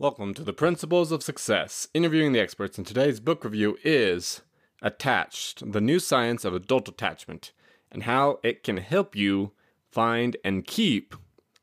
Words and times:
Welcome 0.00 0.34
to 0.34 0.42
the 0.42 0.52
Principles 0.52 1.12
of 1.12 1.22
Success. 1.22 1.86
Interviewing 1.94 2.32
the 2.32 2.40
experts 2.40 2.78
in 2.78 2.84
today's 2.84 3.20
book 3.20 3.44
review 3.44 3.78
is 3.84 4.42
Attached 4.82 5.70
The 5.72 5.80
New 5.80 6.00
Science 6.00 6.44
of 6.44 6.52
Adult 6.52 6.88
Attachment 6.88 7.52
and 7.92 8.02
How 8.02 8.40
It 8.42 8.64
Can 8.64 8.78
Help 8.78 9.14
You 9.14 9.52
Find 9.92 10.36
and 10.44 10.66
Keep 10.66 11.14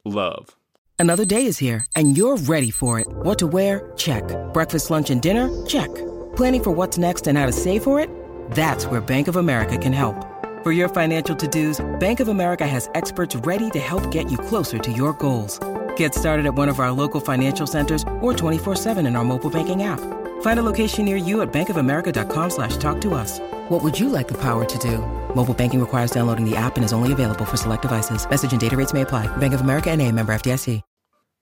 Love. 0.06 0.56
Another 0.98 1.26
day 1.26 1.46
is 1.46 1.58
here, 1.58 1.86
and 1.94 2.18
you're 2.18 2.38
ready 2.38 2.72
for 2.72 3.02
it. 3.02 3.08
What 3.10 3.38
to 3.40 3.48
wear? 3.48 3.92
Check. 3.98 4.24
Breakfast, 4.54 4.90
lunch, 4.90 5.10
and 5.10 5.22
dinner? 5.22 5.50
Check. 5.66 5.94
Planning 6.38 6.64
for 6.64 6.72
what's 6.72 6.98
next 6.98 7.28
and 7.28 7.38
how 7.38 7.48
to 7.48 7.52
save 7.52 7.84
for 7.84 8.00
it? 8.00 8.10
That's 8.52 8.86
where 8.86 9.02
Bank 9.02 9.28
of 9.28 9.36
America 9.36 9.78
can 9.78 9.92
help. 9.92 10.16
For 10.64 10.72
your 10.72 10.88
financial 10.88 11.36
to 11.36 11.48
dos, 11.50 11.84
Bank 12.00 12.22
of 12.22 12.30
America 12.30 12.66
has 12.66 12.90
experts 12.96 13.36
ready 13.36 13.70
to 13.72 13.80
help 13.80 14.10
get 14.10 14.32
you 14.32 14.38
closer 14.38 14.80
to 14.80 14.92
your 14.94 15.12
goals. 15.12 15.60
Get 15.98 16.14
started 16.14 16.46
at 16.46 16.54
one 16.54 16.70
of 16.70 16.80
our 16.80 16.92
local 16.92 17.20
financial 17.20 17.66
centers 17.66 18.04
or 18.22 18.34
24-7 18.34 19.08
in 19.08 19.16
our 19.16 19.24
mobile 19.24 19.50
banking 19.50 19.82
app. 19.82 20.00
Find 20.44 20.60
a 20.60 20.64
location 20.64 21.06
near 21.06 21.18
you 21.18 21.42
at 21.42 21.52
bankofamerica.com 21.52 22.50
slash 22.52 22.78
talk 22.78 23.02
to 23.02 23.16
us. 23.16 23.40
What 23.70 23.84
would 23.84 24.00
you 24.00 24.10
like 24.10 24.28
the 24.28 24.40
power 24.40 24.66
to 24.66 24.78
do? 24.78 25.00
Mobile 25.36 25.56
banking 25.56 25.80
requires 25.80 26.12
downloading 26.12 26.48
the 26.48 26.56
app 26.56 26.76
and 26.76 26.86
is 26.86 26.94
only 26.94 27.12
available 27.12 27.46
for 27.46 27.58
select 27.58 27.82
devices. 27.82 28.30
Message 28.30 28.52
and 28.52 28.62
data 28.62 28.78
rates 28.78 28.94
may 28.94 29.02
apply. 29.02 29.26
Bank 29.38 29.56
of 29.56 29.62
America 29.62 29.90
and 29.90 30.00
a 30.00 30.12
member 30.12 30.32
FDIC. 30.34 30.84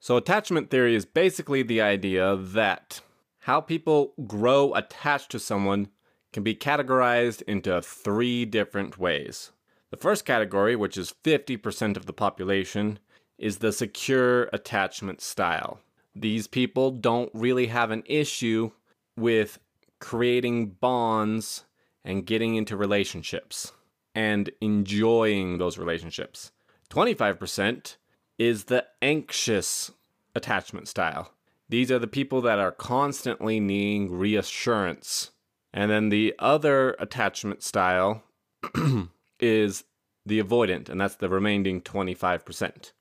So, 0.01 0.15
attachment 0.15 0.69
theory 0.69 0.95
is 0.95 1.05
basically 1.05 1.61
the 1.61 1.81
idea 1.81 2.37
that 2.37 3.01
how 3.39 3.59
people 3.59 4.13
grow 4.25 4.73
attached 4.73 5.29
to 5.31 5.39
someone 5.39 5.89
can 6.31 6.41
be 6.41 6.55
categorized 6.55 7.41
into 7.41 7.81
three 7.81 8.45
different 8.45 8.97
ways. 8.97 9.51
The 9.91 9.97
first 9.97 10.23
category, 10.23 10.75
which 10.75 10.97
is 10.97 11.13
50% 11.23 11.97
of 11.97 12.05
the 12.05 12.13
population, 12.13 12.99
is 13.39 13.57
the 13.57 13.71
secure 13.71 14.43
attachment 14.53 15.21
style. 15.21 15.79
These 16.15 16.47
people 16.47 16.91
don't 16.91 17.31
really 17.33 17.67
have 17.67 17.91
an 17.91 18.03
issue 18.05 18.71
with 19.15 19.59
creating 19.99 20.71
bonds 20.71 21.63
and 22.03 22.25
getting 22.25 22.55
into 22.55 22.75
relationships 22.75 23.71
and 24.13 24.49
enjoying 24.61 25.57
those 25.57 25.77
relationships. 25.77 26.51
25% 26.89 27.95
is 28.37 28.65
the 28.65 28.85
anxious 29.01 29.91
attachment 30.35 30.87
style. 30.87 31.31
These 31.69 31.91
are 31.91 31.99
the 31.99 32.07
people 32.07 32.41
that 32.41 32.59
are 32.59 32.71
constantly 32.71 33.59
needing 33.59 34.11
reassurance. 34.11 35.31
And 35.71 35.91
then 35.91 36.09
the 36.09 36.33
other 36.39 36.95
attachment 36.99 37.61
style 37.61 38.23
is 39.39 39.83
the 40.25 40.41
avoidant, 40.41 40.89
and 40.89 40.99
that's 40.99 41.15
the 41.15 41.29
remaining 41.29 41.81
25%. 41.81 42.91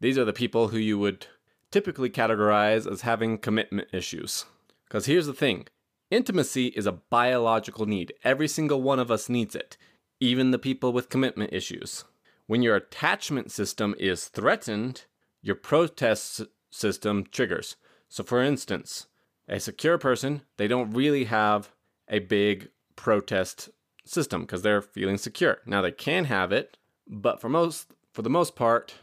These 0.00 0.18
are 0.18 0.24
the 0.24 0.32
people 0.32 0.68
who 0.68 0.78
you 0.78 0.98
would 0.98 1.26
typically 1.70 2.10
categorize 2.10 2.90
as 2.90 3.02
having 3.02 3.38
commitment 3.38 3.88
issues. 3.92 4.44
Because 4.84 5.06
here's 5.06 5.26
the 5.26 5.34
thing 5.34 5.66
intimacy 6.10 6.68
is 6.68 6.86
a 6.86 6.92
biological 6.92 7.86
need. 7.86 8.12
Every 8.24 8.48
single 8.48 8.80
one 8.80 8.98
of 8.98 9.10
us 9.10 9.28
needs 9.28 9.54
it, 9.54 9.76
even 10.20 10.50
the 10.50 10.58
people 10.58 10.92
with 10.92 11.10
commitment 11.10 11.52
issues. 11.52 12.04
When 12.46 12.62
your 12.62 12.76
attachment 12.76 13.50
system 13.50 13.94
is 13.98 14.28
threatened, 14.28 15.04
your 15.42 15.54
protest 15.54 16.42
system 16.70 17.24
triggers. 17.30 17.76
So, 18.08 18.24
for 18.24 18.42
instance, 18.42 19.06
a 19.48 19.60
secure 19.60 19.98
person, 19.98 20.42
they 20.56 20.68
don't 20.68 20.90
really 20.90 21.24
have 21.24 21.72
a 22.08 22.20
big 22.20 22.70
protest 22.96 23.68
system 24.04 24.42
because 24.42 24.62
they're 24.62 24.82
feeling 24.82 25.18
secure. 25.18 25.58
Now 25.66 25.82
they 25.82 25.92
can 25.92 26.24
have 26.24 26.52
it, 26.52 26.78
but 27.06 27.40
for 27.40 27.48
most 27.48 27.92
for 28.12 28.22
the 28.22 28.30
most 28.30 28.56
part, 28.56 28.94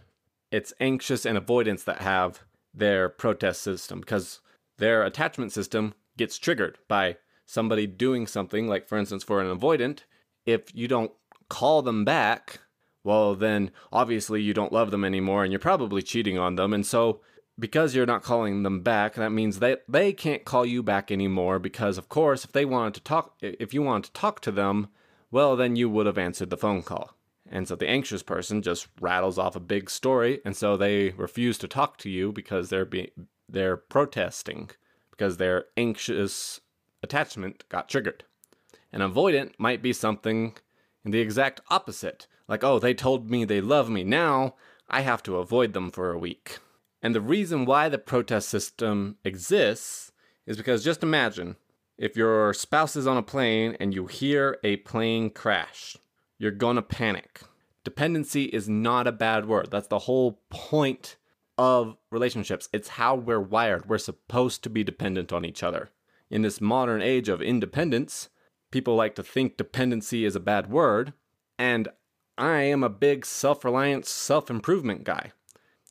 it's 0.56 0.74
anxious 0.80 1.26
and 1.26 1.38
avoidance 1.38 1.84
that 1.84 2.00
have 2.00 2.46
their 2.74 3.10
protest 3.10 3.62
system 3.62 4.00
because 4.00 4.40
their 4.78 5.04
attachment 5.04 5.52
system 5.52 5.94
gets 6.16 6.38
triggered 6.38 6.78
by 6.88 7.18
somebody 7.46 7.86
doing 7.86 8.26
something 8.26 8.66
like 8.66 8.88
for 8.88 8.98
instance 8.98 9.22
for 9.22 9.42
an 9.42 9.54
avoidant 9.54 10.04
if 10.46 10.74
you 10.74 10.88
don't 10.88 11.12
call 11.50 11.82
them 11.82 12.06
back 12.06 12.60
well 13.04 13.36
then 13.36 13.70
obviously 13.92 14.42
you 14.42 14.54
don't 14.54 14.72
love 14.72 14.92
them 14.92 15.04
anymore 15.04 15.44
and 15.44 15.52
you're 15.52 15.60
probably 15.60 16.02
cheating 16.02 16.38
on 16.38 16.56
them. 16.56 16.74
And 16.74 16.86
so 16.86 17.20
because 17.60 17.94
you're 17.94 18.06
not 18.06 18.24
calling 18.24 18.64
them 18.64 18.80
back 18.82 19.16
that 19.16 19.32
means 19.32 19.60
they 19.60 19.76
they 19.90 20.14
can't 20.14 20.46
call 20.46 20.66
you 20.66 20.82
back 20.82 21.12
anymore 21.12 21.60
because 21.60 21.98
of 21.98 22.08
course 22.08 22.46
if 22.46 22.54
they 22.54 22.66
wanted 22.66 22.94
to 22.94 23.02
talk 23.02 23.36
if 23.42 23.74
you 23.74 23.82
wanted 23.82 24.06
to 24.06 24.14
talk 24.14 24.40
to 24.40 24.52
them 24.52 24.88
well 25.32 25.58
then 25.58 25.76
you 25.76 25.90
would 25.90 26.06
have 26.06 26.18
answered 26.18 26.50
the 26.50 26.58
phone 26.58 26.82
call 26.82 27.12
and 27.50 27.68
so 27.68 27.76
the 27.76 27.88
anxious 27.88 28.24
person 28.24 28.62
just 28.62 28.88
rattles 29.00 29.38
off 29.38 29.56
a 29.56 29.60
big 29.60 29.90
story, 29.90 30.42
and 30.44 30.56
so 30.56 30.76
they 30.76 31.12
refuse 31.12 31.58
to 31.60 31.68
talk 31.68 31.98
to 31.98 32.10
you 32.10 32.32
because 32.32 32.70
they're 32.70 32.86
be- 32.86 33.12
they're 33.48 33.78
protesting 33.78 34.72
because 35.12 35.38
their 35.38 35.66
anxious 35.78 36.62
attachment 37.04 37.64
got 37.70 37.88
triggered. 37.88 38.24
An 38.92 39.02
avoidant 39.02 39.54
might 39.58 39.82
be 39.82 39.94
something 39.94 40.56
in 41.04 41.12
the 41.12 41.20
exact 41.20 41.62
opposite, 41.70 42.28
like 42.48 42.64
oh 42.64 42.80
they 42.80 42.94
told 42.94 43.30
me 43.30 43.46
they 43.46 43.62
love 43.62 43.90
me, 43.90 44.04
now 44.04 44.56
I 44.90 45.02
have 45.02 45.24
to 45.24 45.38
avoid 45.38 45.74
them 45.74 45.92
for 45.92 46.12
a 46.12 46.20
week. 46.20 46.60
And 47.02 47.14
the 47.14 47.22
reason 47.22 47.66
why 47.66 47.90
the 47.90 48.00
protest 48.00 48.50
system 48.50 49.18
exists 49.24 50.12
is 50.48 50.58
because 50.58 50.84
just 50.84 51.04
imagine 51.04 51.56
if 51.98 52.18
your 52.18 52.54
spouse 52.54 52.96
is 52.96 53.08
on 53.08 53.18
a 53.18 53.24
plane 53.24 53.78
and 53.80 53.94
you 53.94 54.08
hear 54.08 54.58
a 54.64 54.78
plane 54.78 55.30
crash 55.30 55.96
you're 56.38 56.52
gonna 56.52 56.82
panic. 56.82 57.42
Dependency 57.84 58.46
is 58.46 58.68
not 58.68 59.08
a 59.08 59.12
bad 59.12 59.46
word. 59.46 59.70
That's 59.72 59.88
the 59.88 60.00
whole 60.00 60.42
point 60.50 61.18
of 61.58 61.98
relationships. 62.12 62.68
It's 62.74 62.90
how 62.90 63.16
we're 63.16 63.40
wired. 63.40 63.88
We're 63.88 63.98
supposed 63.98 64.64
to 64.64 64.70
be 64.70 64.84
dependent 64.84 65.32
on 65.32 65.46
each 65.46 65.64
other. 65.64 65.90
In 66.30 66.42
this 66.42 66.60
modern 66.60 67.02
age 67.02 67.30
of 67.30 67.42
independence, 67.42 68.30
people 68.72 68.96
like 68.96 69.16
to 69.16 69.24
think 69.24 69.56
dependency 69.58 70.26
is 70.26 70.36
a 70.36 70.40
bad 70.40 70.70
word, 70.70 71.14
and 71.58 71.88
I 72.38 72.62
am 72.64 72.84
a 72.84 72.90
big 72.90 73.26
self 73.26 73.64
reliance, 73.64 74.10
self 74.10 74.50
improvement 74.50 75.04
guy. 75.04 75.32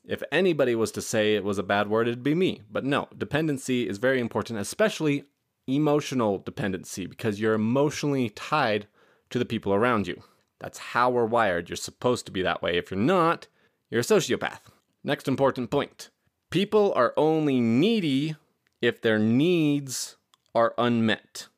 If 0.05 0.23
anybody 0.31 0.75
was 0.75 0.93
to 0.93 1.01
say 1.01 1.35
it 1.35 1.45
was 1.45 1.59
a 1.59 1.63
bad 1.63 1.89
word, 1.89 2.09
it'd 2.09 2.23
be 2.23 2.35
me. 2.35 2.61
But 2.71 2.85
no, 2.85 3.09
dependency 3.17 3.89
is 3.89 3.97
very 3.97 4.21
important, 4.21 4.59
especially 4.59 5.25
emotional 5.67 6.39
dependency, 6.39 7.07
because 7.07 7.41
you're 7.41 7.55
emotionally 7.55 8.29
tied 8.29 8.87
to 9.31 9.39
the 9.39 9.47
people 9.47 9.73
around 9.73 10.07
you. 10.07 10.23
That's 10.61 10.79
how 10.79 11.11
we're 11.11 11.25
wired. 11.27 11.69
You're 11.69 11.77
supposed 11.77 12.27
to 12.27 12.33
be 12.33 12.43
that 12.43 12.63
way. 12.63 12.77
If 12.77 12.91
you're 12.91 13.01
not, 13.01 13.49
you're 13.91 14.01
a 14.01 14.05
sociopath. 14.05 14.61
Next 15.03 15.29
important 15.29 15.71
point 15.71 16.11
people 16.51 16.93
are 16.95 17.13
only 17.17 17.61
needy 17.61 18.37
if 18.81 19.01
their 19.03 19.19
needs 19.19 20.17
are 20.55 20.75
unmet. 20.79 21.49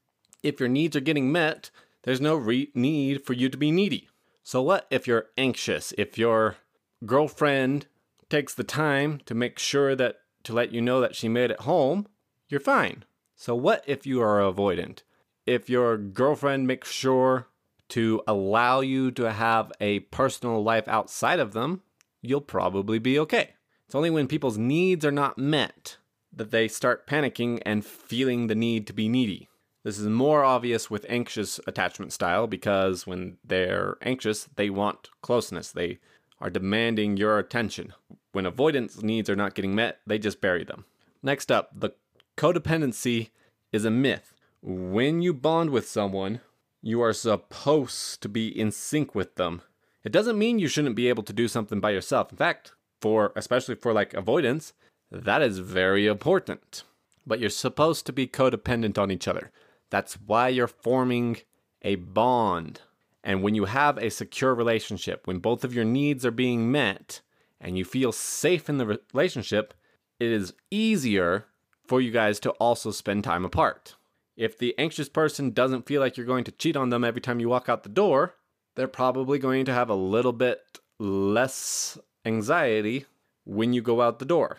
If 0.42 0.58
your 0.58 0.68
needs 0.68 0.96
are 0.96 1.00
getting 1.00 1.30
met, 1.30 1.70
there's 2.04 2.20
no 2.20 2.34
re- 2.36 2.70
need 2.74 3.26
for 3.26 3.32
you 3.32 3.48
to 3.48 3.58
be 3.58 3.70
needy. 3.70 4.08
So, 4.42 4.62
what 4.62 4.86
if 4.90 5.06
you're 5.06 5.26
anxious? 5.36 5.92
If 5.98 6.16
your 6.16 6.56
girlfriend 7.04 7.86
takes 8.30 8.54
the 8.54 8.64
time 8.64 9.20
to 9.26 9.34
make 9.34 9.58
sure 9.58 9.94
that 9.96 10.16
to 10.44 10.52
let 10.52 10.72
you 10.72 10.80
know 10.80 11.00
that 11.00 11.16
she 11.16 11.28
made 11.28 11.50
it 11.50 11.60
home, 11.60 12.06
you're 12.48 12.60
fine. 12.60 13.04
So, 13.34 13.54
what 13.54 13.84
if 13.86 14.06
you 14.06 14.22
are 14.22 14.40
avoidant? 14.40 15.02
If 15.46 15.68
your 15.68 15.96
girlfriend 15.98 16.66
makes 16.66 16.90
sure 16.90 17.48
to 17.90 18.22
allow 18.26 18.80
you 18.80 19.10
to 19.12 19.32
have 19.32 19.72
a 19.80 20.00
personal 20.00 20.62
life 20.62 20.88
outside 20.88 21.40
of 21.40 21.52
them, 21.52 21.82
you'll 22.22 22.40
probably 22.40 22.98
be 22.98 23.18
okay. 23.20 23.54
It's 23.86 23.94
only 23.94 24.10
when 24.10 24.26
people's 24.26 24.58
needs 24.58 25.04
are 25.04 25.12
not 25.12 25.38
met 25.38 25.96
that 26.32 26.50
they 26.50 26.68
start 26.68 27.06
panicking 27.06 27.62
and 27.64 27.84
feeling 27.84 28.46
the 28.46 28.54
need 28.54 28.86
to 28.86 28.92
be 28.92 29.08
needy. 29.08 29.48
This 29.84 29.98
is 29.98 30.08
more 30.08 30.44
obvious 30.44 30.90
with 30.90 31.06
anxious 31.08 31.60
attachment 31.66 32.12
style 32.12 32.48
because 32.48 33.06
when 33.06 33.38
they're 33.44 33.96
anxious, 34.02 34.48
they 34.56 34.68
want 34.68 35.10
closeness. 35.22 35.70
They 35.70 36.00
are 36.40 36.50
demanding 36.50 37.16
your 37.16 37.38
attention. 37.38 37.94
When 38.32 38.46
avoidance 38.46 39.00
needs 39.00 39.30
are 39.30 39.36
not 39.36 39.54
getting 39.54 39.74
met, 39.74 40.00
they 40.06 40.18
just 40.18 40.40
bury 40.40 40.64
them. 40.64 40.84
Next 41.22 41.52
up, 41.52 41.70
the 41.72 41.90
codependency 42.36 43.30
is 43.72 43.84
a 43.84 43.90
myth. 43.90 44.34
When 44.60 45.22
you 45.22 45.32
bond 45.32 45.70
with 45.70 45.88
someone, 45.88 46.40
you 46.86 47.02
are 47.02 47.12
supposed 47.12 48.22
to 48.22 48.28
be 48.28 48.46
in 48.46 48.70
sync 48.70 49.12
with 49.12 49.34
them. 49.34 49.60
It 50.04 50.12
doesn't 50.12 50.38
mean 50.38 50.60
you 50.60 50.68
shouldn't 50.68 50.94
be 50.94 51.08
able 51.08 51.24
to 51.24 51.32
do 51.32 51.48
something 51.48 51.80
by 51.80 51.90
yourself. 51.90 52.30
In 52.30 52.38
fact, 52.38 52.74
for 53.00 53.32
especially 53.34 53.74
for 53.74 53.92
like 53.92 54.14
avoidance, 54.14 54.72
that 55.10 55.42
is 55.42 55.58
very 55.58 56.06
important. 56.06 56.84
But 57.26 57.40
you're 57.40 57.50
supposed 57.50 58.06
to 58.06 58.12
be 58.12 58.28
codependent 58.28 58.98
on 58.98 59.10
each 59.10 59.26
other. 59.26 59.50
That's 59.90 60.14
why 60.14 60.46
you're 60.46 60.68
forming 60.68 61.38
a 61.82 61.96
bond. 61.96 62.82
And 63.24 63.42
when 63.42 63.56
you 63.56 63.64
have 63.64 63.98
a 63.98 64.08
secure 64.08 64.54
relationship, 64.54 65.26
when 65.26 65.40
both 65.40 65.64
of 65.64 65.74
your 65.74 65.84
needs 65.84 66.24
are 66.24 66.30
being 66.30 66.70
met 66.70 67.20
and 67.60 67.76
you 67.76 67.84
feel 67.84 68.12
safe 68.12 68.68
in 68.68 68.78
the 68.78 69.00
relationship, 69.12 69.74
it 70.20 70.30
is 70.30 70.54
easier 70.70 71.46
for 71.84 72.00
you 72.00 72.12
guys 72.12 72.38
to 72.40 72.50
also 72.52 72.92
spend 72.92 73.24
time 73.24 73.44
apart. 73.44 73.96
If 74.36 74.58
the 74.58 74.74
anxious 74.78 75.08
person 75.08 75.52
doesn't 75.52 75.86
feel 75.86 76.00
like 76.00 76.16
you're 76.16 76.26
going 76.26 76.44
to 76.44 76.52
cheat 76.52 76.76
on 76.76 76.90
them 76.90 77.04
every 77.04 77.20
time 77.20 77.40
you 77.40 77.48
walk 77.48 77.68
out 77.68 77.82
the 77.82 77.88
door, 77.88 78.34
they're 78.74 78.86
probably 78.86 79.38
going 79.38 79.64
to 79.64 79.72
have 79.72 79.88
a 79.88 79.94
little 79.94 80.32
bit 80.32 80.78
less 80.98 81.98
anxiety 82.24 83.06
when 83.44 83.72
you 83.72 83.80
go 83.80 84.02
out 84.02 84.18
the 84.18 84.24
door. 84.24 84.58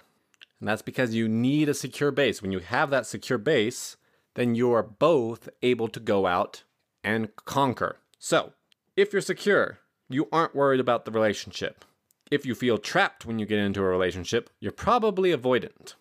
And 0.60 0.68
that's 0.68 0.82
because 0.82 1.14
you 1.14 1.28
need 1.28 1.70
a 1.70 1.74
secure 1.76 2.12
base. 2.12 2.42
When 2.42 2.52
you 2.52 2.60
have 2.60 2.90
that 2.90 3.06
secure 3.06 3.38
base, 3.38 3.98
then 4.34 4.56
you 4.56 4.72
are 4.74 4.84
both 4.84 5.50
able 5.62 5.88
to 5.90 6.00
go 6.00 6.26
out 6.26 6.64
and 7.04 7.36
conquer. 7.46 7.98
So, 8.18 8.54
if 8.96 9.14
you're 9.14 9.22
secure, 9.22 9.80
you 10.10 10.28
aren't 10.32 10.56
worried 10.56 10.80
about 10.80 11.06
the 11.06 11.12
relationship. 11.12 11.86
If 12.32 12.46
you 12.46 12.56
feel 12.56 12.80
trapped 12.80 13.26
when 13.26 13.38
you 13.38 13.46
get 13.46 13.60
into 13.60 13.82
a 13.82 13.86
relationship, 13.86 14.50
you're 14.60 14.72
probably 14.72 15.32
avoidant. 15.32 15.94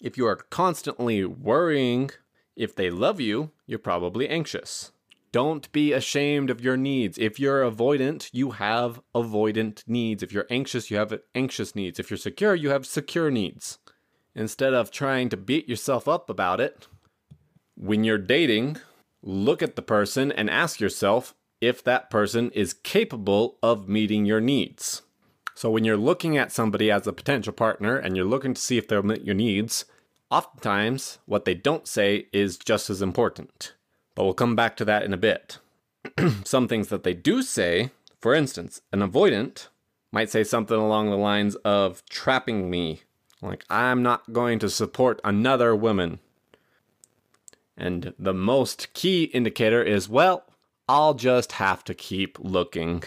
If 0.00 0.16
you 0.16 0.26
are 0.26 0.36
constantly 0.36 1.24
worrying 1.24 2.10
if 2.56 2.74
they 2.74 2.90
love 2.90 3.20
you, 3.20 3.50
you're 3.66 3.78
probably 3.78 4.28
anxious. 4.28 4.92
Don't 5.32 5.70
be 5.72 5.92
ashamed 5.92 6.48
of 6.48 6.60
your 6.60 6.76
needs. 6.76 7.18
If 7.18 7.40
you're 7.40 7.68
avoidant, 7.68 8.30
you 8.32 8.52
have 8.52 9.00
avoidant 9.14 9.82
needs. 9.88 10.22
If 10.22 10.32
you're 10.32 10.46
anxious, 10.48 10.90
you 10.90 10.96
have 10.96 11.18
anxious 11.34 11.74
needs. 11.74 11.98
If 11.98 12.08
you're 12.10 12.18
secure, 12.18 12.54
you 12.54 12.70
have 12.70 12.86
secure 12.86 13.30
needs. 13.32 13.78
Instead 14.36 14.74
of 14.74 14.90
trying 14.92 15.28
to 15.30 15.36
beat 15.36 15.68
yourself 15.68 16.06
up 16.06 16.30
about 16.30 16.60
it, 16.60 16.86
when 17.76 18.04
you're 18.04 18.18
dating, 18.18 18.76
look 19.22 19.60
at 19.60 19.74
the 19.74 19.82
person 19.82 20.30
and 20.30 20.48
ask 20.48 20.78
yourself 20.78 21.34
if 21.60 21.82
that 21.82 22.10
person 22.10 22.50
is 22.52 22.72
capable 22.72 23.58
of 23.62 23.88
meeting 23.88 24.24
your 24.24 24.40
needs. 24.40 25.02
So 25.56 25.70
when 25.70 25.84
you're 25.84 25.96
looking 25.96 26.36
at 26.36 26.52
somebody 26.52 26.90
as 26.90 27.06
a 27.06 27.12
potential 27.12 27.52
partner 27.52 27.96
and 27.96 28.16
you're 28.16 28.24
looking 28.24 28.54
to 28.54 28.60
see 28.60 28.76
if 28.76 28.86
they'll 28.86 29.02
meet 29.02 29.22
your 29.22 29.34
needs, 29.34 29.84
oftentimes 30.30 31.18
what 31.26 31.44
they 31.44 31.54
don't 31.54 31.86
say 31.86 32.26
is 32.32 32.56
just 32.56 32.90
as 32.90 33.02
important. 33.02 33.74
But 34.14 34.24
we'll 34.24 34.34
come 34.34 34.56
back 34.56 34.76
to 34.76 34.84
that 34.84 35.02
in 35.02 35.12
a 35.12 35.18
bit. 35.18 35.58
Some 36.44 36.68
things 36.68 36.88
that 36.88 37.02
they 37.02 37.14
do 37.14 37.42
say, 37.42 37.90
for 38.20 38.34
instance, 38.34 38.80
an 38.92 39.00
avoidant 39.00 39.68
might 40.12 40.30
say 40.30 40.44
something 40.44 40.76
along 40.76 41.10
the 41.10 41.16
lines 41.16 41.56
of 41.56 42.04
trapping 42.08 42.70
me, 42.70 43.02
like, 43.42 43.64
I'm 43.68 44.02
not 44.02 44.32
going 44.32 44.58
to 44.60 44.70
support 44.70 45.20
another 45.24 45.74
woman. 45.74 46.20
And 47.76 48.14
the 48.18 48.32
most 48.32 48.92
key 48.94 49.24
indicator 49.24 49.82
is, 49.82 50.08
well, 50.08 50.44
I'll 50.88 51.14
just 51.14 51.52
have 51.52 51.82
to 51.84 51.94
keep 51.94 52.38
looking. 52.38 53.02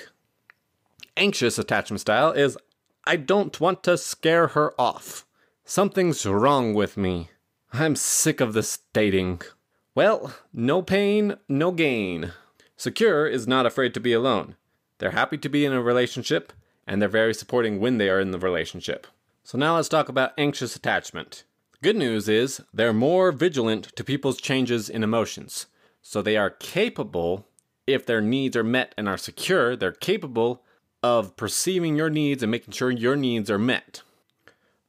Anxious 1.15 1.57
attachment 1.57 2.01
style 2.01 2.31
is, 2.31 2.57
I 3.05 3.15
don't 3.15 3.59
want 3.61 3.83
to 3.83 3.97
scare 3.97 4.49
her 4.49 4.73
off. 4.79 5.25
Something's 5.69 6.25
wrong 6.25 6.73
with 6.73 6.95
me. 6.95 7.29
I'm 7.73 7.97
sick 7.97 8.39
of 8.39 8.53
this 8.53 8.79
dating. 8.93 9.41
Well, 9.93 10.33
no 10.53 10.81
pain, 10.81 11.35
no 11.49 11.71
gain. 11.71 12.31
Secure 12.77 13.27
is 13.27 13.49
not 13.49 13.65
afraid 13.65 13.93
to 13.93 13.99
be 13.99 14.13
alone. 14.13 14.55
They're 14.99 15.11
happy 15.11 15.37
to 15.39 15.49
be 15.49 15.65
in 15.65 15.73
a 15.73 15.81
relationship, 15.81 16.53
and 16.87 17.01
they're 17.01 17.09
very 17.09 17.33
supporting 17.33 17.81
when 17.81 17.97
they 17.97 18.07
are 18.07 18.21
in 18.21 18.31
the 18.31 18.39
relationship. 18.39 19.07
So 19.43 19.57
now 19.57 19.75
let's 19.75 19.89
talk 19.89 20.07
about 20.07 20.31
anxious 20.37 20.73
attachment. 20.77 21.43
Good 21.83 21.97
news 21.97 22.29
is 22.29 22.61
they're 22.73 22.93
more 22.93 23.33
vigilant 23.33 23.93
to 23.97 24.05
people's 24.05 24.39
changes 24.39 24.89
in 24.89 25.03
emotions. 25.03 25.65
So 26.01 26.21
they 26.21 26.37
are 26.37 26.49
capable, 26.49 27.45
if 27.85 28.05
their 28.05 28.21
needs 28.21 28.55
are 28.55 28.63
met 28.63 28.95
and 28.97 29.09
are 29.09 29.17
secure, 29.17 29.75
they're 29.75 29.91
capable 29.91 30.63
of 31.03 31.35
perceiving 31.35 31.97
your 31.97 32.09
needs 32.09 32.41
and 32.41 32.51
making 32.51 32.71
sure 32.71 32.89
your 32.89 33.17
needs 33.17 33.51
are 33.51 33.59
met. 33.59 34.01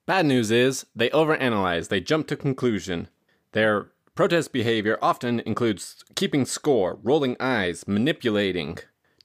Bad 0.09 0.25
news 0.25 0.51
is 0.51 0.87
they 0.97 1.11
overanalyze, 1.11 1.89
they 1.89 2.01
jump 2.01 2.29
to 2.29 2.37
conclusion. 2.37 3.09
They're 3.53 3.91
Protest 4.15 4.53
behavior 4.53 4.99
often 5.03 5.39
includes 5.41 6.03
keeping 6.17 6.47
score, 6.47 6.99
rolling 7.05 7.37
eyes, 7.39 7.87
manipulating, 7.87 8.79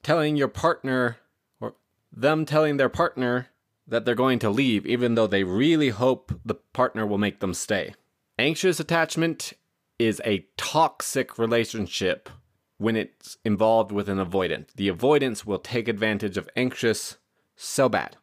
telling 0.03 0.35
your 0.35 0.50
partner 0.50 1.18
or 1.62 1.75
them 2.12 2.45
telling 2.45 2.75
their 2.75 2.89
partner 2.89 3.47
that 3.88 4.03
they're 4.03 4.13
going 4.13 4.39
to 4.39 4.50
leave 4.50 4.85
even 4.85 5.15
though 5.15 5.25
they 5.25 5.44
really 5.44 5.89
hope 5.89 6.38
the 6.44 6.53
partner 6.53 7.07
will 7.07 7.18
make 7.18 7.39
them 7.39 7.53
stay. 7.53 7.95
Anxious 8.38 8.80
attachment 8.80 9.53
is 9.97 10.21
a 10.25 10.45
toxic 10.57 11.39
relationship 11.39 12.30
when 12.77 12.97
it's 12.97 13.38
involved 13.45 13.94
with 13.94 14.09
an 14.09 14.18
avoidant. 14.18 14.68
The 14.75 14.89
avoidance 14.89 15.45
will 15.45 15.59
take 15.59 15.88
advantage 15.88 16.35
of 16.35 16.50
anxious 16.57 17.18
so 17.56 17.88
bad. 17.88 18.18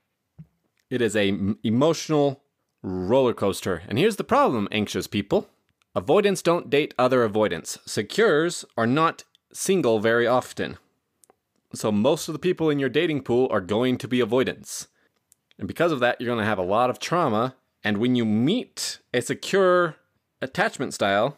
It 0.90 1.00
is 1.00 1.16
a 1.16 1.36
emotional 1.64 2.42
roller 2.82 3.34
coaster. 3.34 3.82
And 3.88 3.98
here's 3.98 4.16
the 4.16 4.24
problem, 4.24 4.68
anxious 4.72 5.06
people. 5.06 5.48
avoidance 5.94 6.40
don't 6.42 6.70
date 6.70 6.94
other 6.98 7.24
avoidance. 7.24 7.78
Secures 7.84 8.64
are 8.76 8.86
not 8.86 9.24
single 9.52 9.98
very 9.98 10.26
often. 10.26 10.78
So 11.74 11.92
most 11.92 12.28
of 12.28 12.32
the 12.32 12.38
people 12.38 12.70
in 12.70 12.78
your 12.78 12.88
dating 12.88 13.22
pool 13.22 13.48
are 13.50 13.60
going 13.60 13.98
to 13.98 14.08
be 14.08 14.20
avoidance. 14.20 14.88
And 15.58 15.68
because 15.68 15.92
of 15.92 16.00
that, 16.00 16.20
you're 16.20 16.28
going 16.28 16.38
to 16.38 16.44
have 16.44 16.58
a 16.58 16.62
lot 16.62 16.90
of 16.90 16.98
trauma. 16.98 17.54
And 17.84 17.98
when 17.98 18.14
you 18.14 18.24
meet 18.24 18.98
a 19.12 19.20
secure 19.20 19.96
attachment 20.40 20.94
style, 20.94 21.36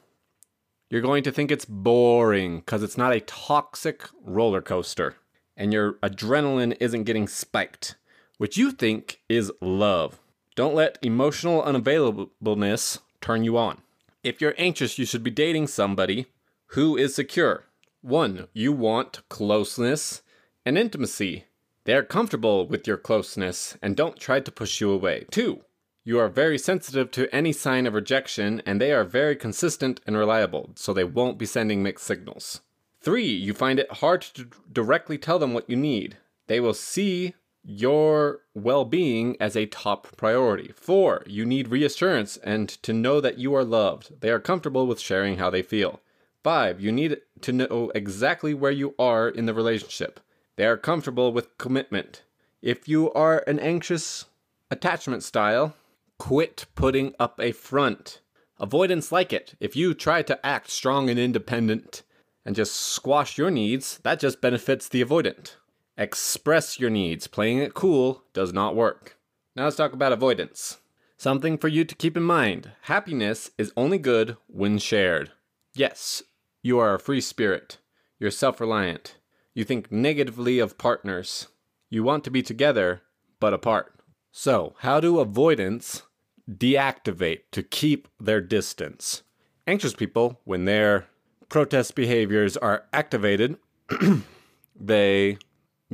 you're 0.88 1.00
going 1.00 1.22
to 1.24 1.32
think 1.32 1.50
it's 1.50 1.64
boring 1.64 2.60
because 2.60 2.82
it's 2.82 2.98
not 2.98 3.12
a 3.12 3.20
toxic 3.20 4.08
roller 4.22 4.62
coaster. 4.62 5.16
And 5.56 5.72
your 5.72 5.94
adrenaline 5.94 6.76
isn't 6.80 7.04
getting 7.04 7.28
spiked, 7.28 7.96
which 8.38 8.56
you 8.56 8.70
think 8.70 9.20
is 9.28 9.52
love. 9.60 10.18
Don't 10.54 10.74
let 10.74 10.98
emotional 11.00 11.62
unavailableness 11.62 12.98
turn 13.20 13.42
you 13.44 13.56
on. 13.56 13.78
If 14.22 14.40
you're 14.40 14.54
anxious, 14.58 14.98
you 14.98 15.06
should 15.06 15.22
be 15.22 15.30
dating 15.30 15.68
somebody 15.68 16.26
who 16.68 16.96
is 16.96 17.14
secure. 17.14 17.64
One, 18.02 18.48
you 18.52 18.72
want 18.72 19.26
closeness 19.28 20.22
and 20.66 20.76
intimacy. 20.76 21.46
They 21.84 21.94
are 21.94 22.02
comfortable 22.02 22.66
with 22.66 22.86
your 22.86 22.96
closeness 22.96 23.76
and 23.80 23.96
don't 23.96 24.18
try 24.18 24.40
to 24.40 24.52
push 24.52 24.80
you 24.80 24.90
away. 24.90 25.26
Two, 25.30 25.62
you 26.04 26.18
are 26.18 26.28
very 26.28 26.58
sensitive 26.58 27.10
to 27.12 27.34
any 27.34 27.52
sign 27.52 27.86
of 27.86 27.94
rejection 27.94 28.62
and 28.66 28.80
they 28.80 28.92
are 28.92 29.04
very 29.04 29.36
consistent 29.36 30.00
and 30.06 30.16
reliable, 30.16 30.70
so 30.74 30.92
they 30.92 31.04
won't 31.04 31.38
be 31.38 31.46
sending 31.46 31.82
mixed 31.82 32.06
signals. 32.06 32.60
Three, 33.00 33.26
you 33.26 33.54
find 33.54 33.78
it 33.78 33.90
hard 33.90 34.22
to 34.22 34.48
directly 34.70 35.18
tell 35.18 35.38
them 35.38 35.54
what 35.54 35.68
you 35.68 35.76
need. 35.76 36.18
They 36.46 36.60
will 36.60 36.74
see 36.74 37.34
your 37.64 38.40
well 38.54 38.84
being 38.84 39.36
as 39.40 39.56
a 39.56 39.66
top 39.66 40.16
priority. 40.16 40.72
Four, 40.74 41.22
you 41.26 41.44
need 41.44 41.68
reassurance 41.68 42.36
and 42.38 42.68
to 42.68 42.92
know 42.92 43.20
that 43.20 43.38
you 43.38 43.54
are 43.54 43.64
loved. 43.64 44.20
They 44.20 44.30
are 44.30 44.40
comfortable 44.40 44.86
with 44.86 45.00
sharing 45.00 45.38
how 45.38 45.50
they 45.50 45.62
feel. 45.62 46.00
Five, 46.42 46.80
you 46.80 46.90
need 46.90 47.18
to 47.42 47.52
know 47.52 47.92
exactly 47.94 48.52
where 48.52 48.72
you 48.72 48.94
are 48.98 49.28
in 49.28 49.46
the 49.46 49.54
relationship. 49.54 50.18
They 50.56 50.66
are 50.66 50.76
comfortable 50.76 51.32
with 51.32 51.56
commitment. 51.56 52.22
If 52.60 52.88
you 52.88 53.12
are 53.12 53.44
an 53.46 53.60
anxious 53.60 54.26
attachment 54.70 55.22
style, 55.22 55.74
quit 56.18 56.66
putting 56.74 57.14
up 57.18 57.40
a 57.40 57.52
front. 57.52 58.20
Avoidance 58.58 59.12
like 59.12 59.32
it. 59.32 59.54
If 59.60 59.76
you 59.76 59.94
try 59.94 60.22
to 60.22 60.46
act 60.46 60.70
strong 60.70 61.10
and 61.10 61.18
independent 61.18 62.02
and 62.44 62.56
just 62.56 62.74
squash 62.74 63.38
your 63.38 63.50
needs, 63.50 63.98
that 64.02 64.20
just 64.20 64.40
benefits 64.40 64.88
the 64.88 65.04
avoidant. 65.04 65.56
Express 65.96 66.80
your 66.80 66.90
needs. 66.90 67.26
Playing 67.26 67.58
it 67.58 67.74
cool 67.74 68.24
does 68.32 68.52
not 68.52 68.74
work. 68.74 69.18
Now 69.54 69.64
let's 69.64 69.76
talk 69.76 69.92
about 69.92 70.12
avoidance. 70.12 70.78
Something 71.18 71.58
for 71.58 71.68
you 71.68 71.84
to 71.84 71.94
keep 71.94 72.16
in 72.16 72.22
mind 72.22 72.72
happiness 72.82 73.50
is 73.58 73.72
only 73.76 73.98
good 73.98 74.36
when 74.46 74.78
shared. 74.78 75.30
Yes, 75.74 76.22
you 76.62 76.78
are 76.78 76.94
a 76.94 76.98
free 76.98 77.20
spirit. 77.20 77.78
You're 78.18 78.30
self 78.30 78.60
reliant. 78.60 79.16
You 79.54 79.64
think 79.64 79.92
negatively 79.92 80.58
of 80.58 80.78
partners. 80.78 81.48
You 81.90 82.02
want 82.02 82.24
to 82.24 82.30
be 82.30 82.42
together, 82.42 83.02
but 83.38 83.52
apart. 83.52 83.94
So, 84.30 84.74
how 84.78 84.98
do 84.98 85.20
avoidance 85.20 86.02
deactivate 86.50 87.42
to 87.52 87.62
keep 87.62 88.08
their 88.18 88.40
distance? 88.40 89.22
Anxious 89.66 89.92
people, 89.92 90.40
when 90.44 90.64
their 90.64 91.06
protest 91.50 91.94
behaviors 91.94 92.56
are 92.56 92.86
activated, 92.94 93.58
they 94.80 95.36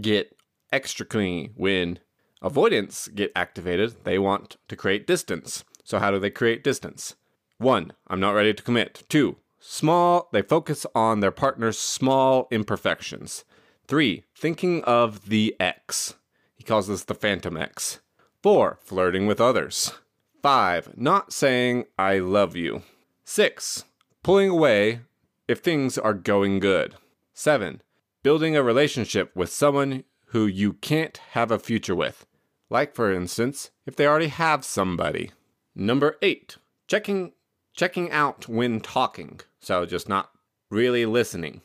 get 0.03 0.37
extra 0.73 1.07
clingy. 1.07 1.51
When 1.55 1.99
avoidance 2.43 3.09
get 3.09 3.33
activated, 3.35 4.05
they 4.05 4.19
want 4.19 4.57
to 4.69 4.77
create 4.77 5.07
distance. 5.07 5.65
So 5.85 5.99
how 5.99 6.11
do 6.11 6.19
they 6.19 6.31
create 6.31 6.65
distance? 6.65 7.17
One, 7.59 7.93
I'm 8.07 8.21
not 8.21 8.35
ready 8.35 8.55
to 8.55 8.63
commit. 8.63 9.05
Two, 9.09 9.37
small, 9.59 10.29
they 10.33 10.43
focus 10.43 10.87
on 10.95 11.21
their 11.21 11.31
partner's 11.31 11.79
small 11.79 12.47
imperfections. 12.51 13.45
Three, 13.87 14.25
thinking 14.37 14.85
of 14.85 15.29
the 15.29 15.57
ex. 15.59 16.15
He 16.55 16.63
calls 16.63 16.89
this 16.89 17.05
the 17.05 17.15
phantom 17.15 17.57
ex. 17.57 18.01
Four, 18.43 18.79
flirting 18.83 19.27
with 19.27 19.41
others. 19.41 19.93
Five, 20.43 20.97
not 20.97 21.33
saying 21.33 21.87
I 21.99 22.19
love 22.19 22.55
you. 22.55 22.83
Six, 23.25 23.85
pulling 24.23 24.51
away 24.51 25.01
if 25.49 25.59
things 25.59 25.99
are 25.99 26.15
going 26.15 26.61
good. 26.61 26.95
Seven, 27.33 27.83
building 28.23 28.57
a 28.57 28.63
relationship 28.63 29.35
with 29.35 29.51
someone 29.51 30.05
who 30.27 30.47
you 30.47 30.75
can't 30.75 31.17
have 31.33 31.51
a 31.51 31.59
future 31.59 31.95
with. 31.95 32.27
Like, 32.71 32.95
for 32.95 33.13
instance, 33.13 33.71
if 33.87 33.97
they 33.97 34.07
already 34.07 34.29
have 34.29 34.65
somebody. 34.65 35.31
Number 35.75 36.17
eight, 36.21 36.57
checking, 36.87 37.33
checking 37.75 38.11
out 38.11 38.49
when 38.49 38.81
talking, 38.81 39.41
so 39.61 39.87
just 39.87 40.09
not 40.09 40.31
really 40.71 41.07
listening. 41.07 41.63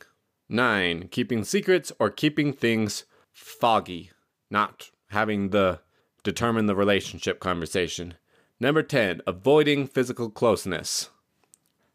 Nine, 0.48 1.08
keeping 1.08 1.44
secrets 1.44 1.92
or 1.98 2.10
keeping 2.10 2.52
things 2.52 3.04
foggy, 3.32 4.10
not 4.50 4.90
having 5.10 5.50
the 5.50 5.80
determine 6.22 6.66
the 6.66 6.74
relationship 6.74 7.38
conversation. 7.38 8.14
Number 8.58 8.82
10, 8.82 9.20
avoiding 9.26 9.86
physical 9.86 10.30
closeness. 10.30 11.10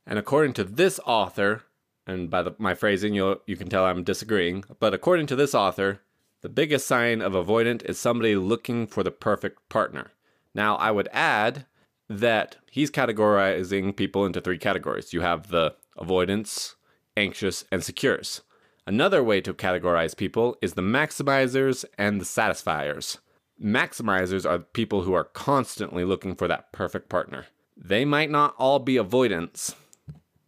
And 0.05 0.19
according 0.19 0.53
to 0.53 0.63
this 0.63 0.99
author, 1.05 1.63
and 2.09 2.29
by 2.29 2.41
the, 2.41 2.55
my 2.57 2.73
phrasing, 2.73 3.13
you 3.13 3.39
you 3.45 3.55
can 3.55 3.69
tell 3.69 3.85
I'm 3.85 4.03
disagreeing, 4.03 4.63
but 4.79 4.93
according 4.93 5.27
to 5.27 5.35
this 5.35 5.53
author, 5.53 6.01
the 6.41 6.49
biggest 6.49 6.87
sign 6.87 7.21
of 7.21 7.33
avoidant 7.33 7.85
is 7.85 7.99
somebody 7.99 8.35
looking 8.35 8.87
for 8.87 9.03
the 9.03 9.11
perfect 9.11 9.69
partner. 9.69 10.11
Now, 10.55 10.75
I 10.77 10.89
would 10.89 11.07
add 11.13 11.67
that 12.09 12.55
he's 12.71 12.89
categorizing 12.89 13.95
people 13.95 14.25
into 14.25 14.41
three 14.41 14.57
categories. 14.57 15.13
You 15.13 15.21
have 15.21 15.49
the 15.49 15.75
avoidance, 15.97 16.75
anxious, 17.15 17.65
and 17.71 17.83
secures. 17.83 18.41
Another 18.87 19.23
way 19.23 19.39
to 19.41 19.53
categorize 19.53 20.17
people 20.17 20.57
is 20.63 20.73
the 20.73 20.81
maximizers 20.81 21.85
and 21.97 22.19
the 22.19 22.25
satisfiers. 22.25 23.19
Maximizers 23.63 24.49
are 24.49 24.57
people 24.57 25.03
who 25.03 25.13
are 25.13 25.25
constantly 25.25 26.03
looking 26.03 26.33
for 26.33 26.47
that 26.47 26.71
perfect 26.71 27.07
partner. 27.07 27.45
They 27.77 28.03
might 28.03 28.31
not 28.31 28.55
all 28.57 28.79
be 28.79 28.97
avoidants, 28.97 29.75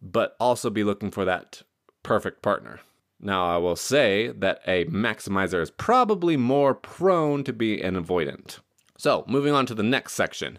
but 0.02 0.36
also 0.40 0.68
be 0.68 0.84
looking 0.84 1.10
for 1.10 1.24
that 1.24 1.62
perfect 2.02 2.42
partner. 2.42 2.80
Now, 3.20 3.46
I 3.46 3.56
will 3.58 3.76
say 3.76 4.28
that 4.28 4.60
a 4.66 4.84
maximizer 4.86 5.62
is 5.62 5.70
probably 5.70 6.36
more 6.36 6.74
prone 6.74 7.44
to 7.44 7.52
be 7.52 7.80
an 7.80 7.94
avoidant. 7.94 8.58
So, 8.98 9.24
moving 9.28 9.54
on 9.54 9.64
to 9.66 9.74
the 9.74 9.84
next 9.84 10.14
section 10.14 10.58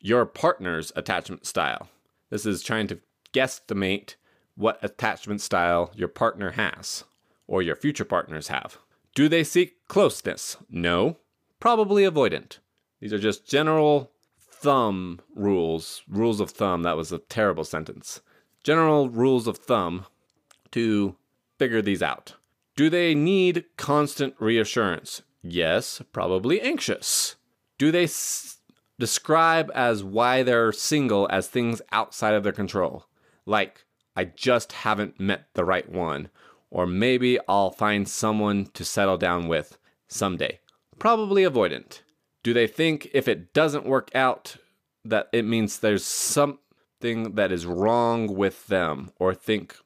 your 0.00 0.26
partner's 0.26 0.92
attachment 0.96 1.46
style. 1.46 1.88
This 2.30 2.46
is 2.46 2.62
trying 2.62 2.86
to 2.88 3.00
guesstimate 3.32 4.14
what 4.54 4.78
attachment 4.82 5.40
style 5.40 5.92
your 5.94 6.08
partner 6.08 6.52
has 6.52 7.04
or 7.46 7.62
your 7.62 7.76
future 7.76 8.04
partners 8.04 8.48
have. 8.48 8.78
Do 9.14 9.28
they 9.28 9.44
seek 9.44 9.86
closeness? 9.88 10.56
No. 10.70 11.16
Probably 11.60 12.04
avoidant. 12.04 12.58
These 13.00 13.12
are 13.12 13.18
just 13.18 13.46
general 13.46 14.12
thumb 14.38 15.20
rules, 15.34 16.02
rules 16.08 16.40
of 16.40 16.50
thumb. 16.50 16.82
That 16.82 16.96
was 16.96 17.12
a 17.12 17.18
terrible 17.18 17.64
sentence. 17.64 18.20
General 18.62 19.08
rules 19.08 19.46
of 19.46 19.58
thumb 19.58 20.06
to 20.72 21.16
figure 21.58 21.82
these 21.82 22.02
out. 22.02 22.34
Do 22.76 22.90
they 22.90 23.14
need 23.14 23.64
constant 23.76 24.34
reassurance? 24.38 25.22
Yes, 25.42 26.02
probably 26.12 26.60
anxious. 26.60 27.36
Do 27.78 27.90
they 27.90 28.06
describe 28.98 29.70
as 29.74 30.02
why 30.02 30.42
they're 30.42 30.72
single 30.72 31.28
as 31.30 31.48
things 31.48 31.80
outside 31.92 32.34
of 32.34 32.42
their 32.42 32.52
control. 32.52 33.06
Like, 33.46 33.84
I 34.16 34.24
just 34.24 34.72
haven't 34.72 35.20
met 35.20 35.46
the 35.54 35.64
right 35.64 35.88
one, 35.88 36.28
or 36.70 36.86
maybe 36.86 37.38
I'll 37.48 37.70
find 37.70 38.08
someone 38.08 38.66
to 38.74 38.84
settle 38.84 39.16
down 39.16 39.48
with 39.48 39.78
someday. 40.08 40.60
Probably 40.98 41.44
avoidant. 41.44 42.00
Do 42.42 42.52
they 42.52 42.66
think 42.66 43.08
if 43.14 43.28
it 43.28 43.52
doesn't 43.52 43.86
work 43.86 44.10
out, 44.14 44.56
that 45.04 45.28
it 45.32 45.44
means 45.44 45.78
there's 45.78 46.04
something 46.04 47.34
that 47.34 47.52
is 47.52 47.66
wrong 47.66 48.34
with 48.34 48.66
them, 48.66 49.12
or 49.18 49.34
think 49.34 49.76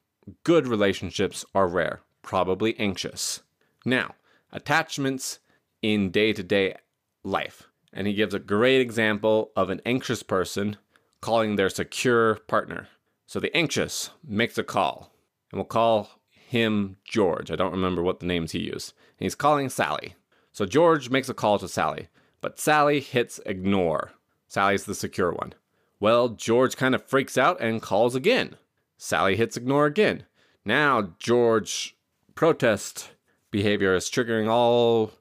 good 0.44 0.66
relationships 0.66 1.44
are 1.54 1.68
rare? 1.68 2.00
Probably 2.22 2.78
anxious. 2.78 3.42
Now, 3.84 4.14
attachments 4.50 5.40
in 5.82 6.10
day 6.10 6.32
to 6.32 6.42
day 6.42 6.76
life 7.24 7.68
and 7.92 8.06
he 8.06 8.14
gives 8.14 8.34
a 8.34 8.38
great 8.38 8.80
example 8.80 9.50
of 9.56 9.70
an 9.70 9.80
anxious 9.84 10.22
person 10.22 10.76
calling 11.20 11.56
their 11.56 11.68
secure 11.68 12.36
partner. 12.46 12.88
So 13.26 13.40
the 13.40 13.54
anxious 13.56 14.10
makes 14.26 14.58
a 14.58 14.64
call, 14.64 15.12
and 15.50 15.58
we'll 15.58 15.66
call 15.66 16.10
him 16.28 16.96
George. 17.04 17.50
I 17.50 17.56
don't 17.56 17.72
remember 17.72 18.02
what 18.02 18.20
the 18.20 18.26
names 18.26 18.52
he 18.52 18.60
used. 18.60 18.92
And 19.18 19.24
he's 19.24 19.34
calling 19.34 19.68
Sally. 19.68 20.14
So 20.52 20.66
George 20.66 21.08
makes 21.08 21.28
a 21.28 21.34
call 21.34 21.58
to 21.58 21.68
Sally, 21.68 22.08
but 22.40 22.58
Sally 22.58 23.00
hits 23.00 23.40
ignore. 23.46 24.12
Sally's 24.48 24.84
the 24.84 24.94
secure 24.94 25.32
one. 25.32 25.54
Well, 25.98 26.30
George 26.30 26.76
kind 26.76 26.94
of 26.94 27.06
freaks 27.06 27.38
out 27.38 27.60
and 27.60 27.80
calls 27.80 28.14
again. 28.14 28.56
Sally 28.98 29.36
hits 29.36 29.56
ignore 29.56 29.86
again. 29.86 30.24
Now 30.64 31.14
George 31.18 31.96
protest 32.34 33.12
behavior 33.50 33.94
is 33.94 34.10
triggering 34.10 34.48
all 34.48 35.12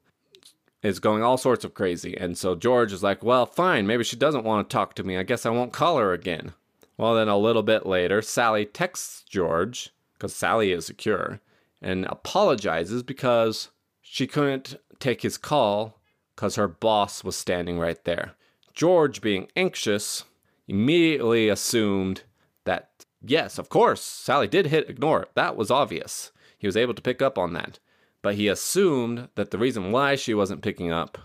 is 0.83 1.00
going 1.00 1.23
all 1.23 1.38
sorts 1.38 1.63
of 1.63 1.73
crazy. 1.73 2.17
And 2.17 2.38
so 2.38 2.55
George 2.55 2.91
is 2.91 3.03
like, 3.03 3.23
well, 3.23 3.45
fine, 3.45 3.85
maybe 3.85 4.03
she 4.03 4.15
doesn't 4.15 4.43
want 4.43 4.69
to 4.69 4.73
talk 4.73 4.95
to 4.95 5.03
me. 5.03 5.17
I 5.17 5.23
guess 5.23 5.45
I 5.45 5.50
won't 5.50 5.73
call 5.73 5.97
her 5.97 6.13
again. 6.13 6.53
Well, 6.97 7.15
then 7.15 7.27
a 7.27 7.38
little 7.38 7.63
bit 7.63 7.85
later, 7.85 8.21
Sally 8.21 8.65
texts 8.65 9.23
George, 9.27 9.91
because 10.13 10.35
Sally 10.35 10.71
is 10.71 10.85
secure, 10.85 11.39
and 11.81 12.05
apologizes 12.05 13.03
because 13.03 13.69
she 14.01 14.27
couldn't 14.27 14.75
take 15.00 15.21
his 15.21 15.38
call 15.38 16.00
because 16.35 16.55
her 16.55 16.67
boss 16.67 17.23
was 17.23 17.35
standing 17.35 17.79
right 17.79 18.03
there. 18.03 18.33
George, 18.73 19.21
being 19.21 19.47
anxious, 19.55 20.23
immediately 20.67 21.50
assumed 21.50 22.23
that, 22.65 23.05
yes, 23.21 23.57
of 23.57 23.69
course, 23.69 24.01
Sally 24.01 24.47
did 24.47 24.67
hit 24.67 24.89
ignore. 24.89 25.27
That 25.33 25.55
was 25.55 25.71
obvious. 25.71 26.31
He 26.57 26.67
was 26.67 26.77
able 26.77 26.93
to 26.93 27.01
pick 27.01 27.21
up 27.21 27.38
on 27.38 27.53
that 27.53 27.79
but 28.21 28.35
he 28.35 28.47
assumed 28.47 29.29
that 29.35 29.51
the 29.51 29.57
reason 29.57 29.91
why 29.91 30.15
she 30.15 30.33
wasn't 30.33 30.61
picking 30.61 30.91
up, 30.91 31.17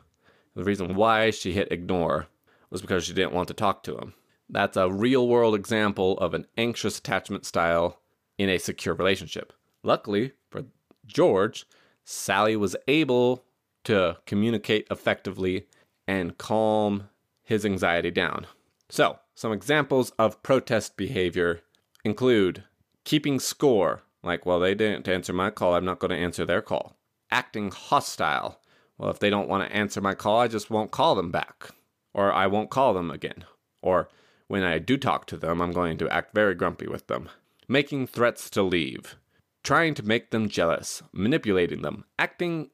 the 0.55 0.65
reason 0.65 0.95
why 0.95 1.31
she 1.31 1.53
hit 1.53 1.71
ignore, 1.71 2.29
was 2.71 2.81
because 2.81 3.05
she 3.05 3.13
didn't 3.13 3.33
want 3.35 3.49
to 3.49 3.55
talk 3.55 3.83
to 3.83 3.97
him. 3.97 4.15
That's 4.49 4.77
a 4.77 4.91
real 4.91 5.29
world 5.29 5.55
example 5.55 6.19
of 6.19 6.35
an 6.35 6.47
anxious 6.57 6.99
attachment 6.99 7.45
style 7.45 8.01
in 8.39 8.49
a 8.49 8.59
secure 8.59 8.95
relationship. 8.95 9.53
Luckily 9.83 10.33
for 10.51 10.65
George, 11.07 11.67
Sally 12.05 12.57
was 12.57 12.77
able 12.87 13.45
to 13.85 14.17
communicate 14.27 14.87
effectively 14.91 15.67
and 16.07 16.39
calm 16.39 17.09
his 17.43 17.65
anxiety 17.65 18.11
down. 18.11 18.47
So, 18.89 19.19
some 19.35 19.53
examples 19.53 20.11
of 20.19 20.43
protest 20.43 20.97
behavior 20.97 21.61
include 22.05 22.65
keeping 23.05 23.41
score 23.41 24.03
like, 24.27 24.45
well, 24.45 24.61
they 24.61 24.75
didn't 24.75 25.09
answer 25.09 25.33
my 25.33 25.51
call, 25.51 25.75
I'm 25.75 25.85
not 25.85 25.99
going 25.99 26.11
to 26.11 26.17
answer 26.17 26.45
their 26.45 26.63
call. 26.63 26.97
Acting 27.31 27.71
hostile. 27.71 28.61
Well, 28.99 29.11
if 29.11 29.19
they 29.19 29.31
don't 29.31 29.49
want 29.49 29.69
to 29.69 29.75
answer 29.75 30.01
my 30.01 30.15
call, 30.15 30.41
I 30.41 30.49
just 30.49 30.71
won't 30.71 30.91
call 30.91 31.15
them 31.15 31.31
back. 31.31 31.71
Or 32.13 32.33
I 32.33 32.47
won't 32.47 32.71
call 32.71 32.95
them 32.95 33.11
again. 33.11 33.45
Or 33.83 34.09
when 34.49 34.63
I 34.63 34.79
do 34.79 34.97
talk 34.97 35.27
to 35.27 35.37
them, 35.37 35.61
I'm 35.61 35.73
going 35.73 35.99
to 35.99 36.09
act 36.09 36.35
very 36.35 36.55
grumpy 36.55 36.87
with 36.87 37.07
them. 37.07 37.29
Making 37.69 38.07
threats 38.07 38.49
to 38.51 38.63
leave. 38.63 39.17
Trying 39.65 39.95
to 39.95 40.03
make 40.03 40.31
them 40.31 40.49
jealous. 40.49 41.03
Manipulating 41.13 41.83
them. 41.83 42.05
Acting 42.19 42.71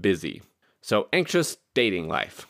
busy. 0.00 0.42
So, 0.80 1.08
anxious 1.12 1.56
dating 1.74 2.08
life. 2.08 2.46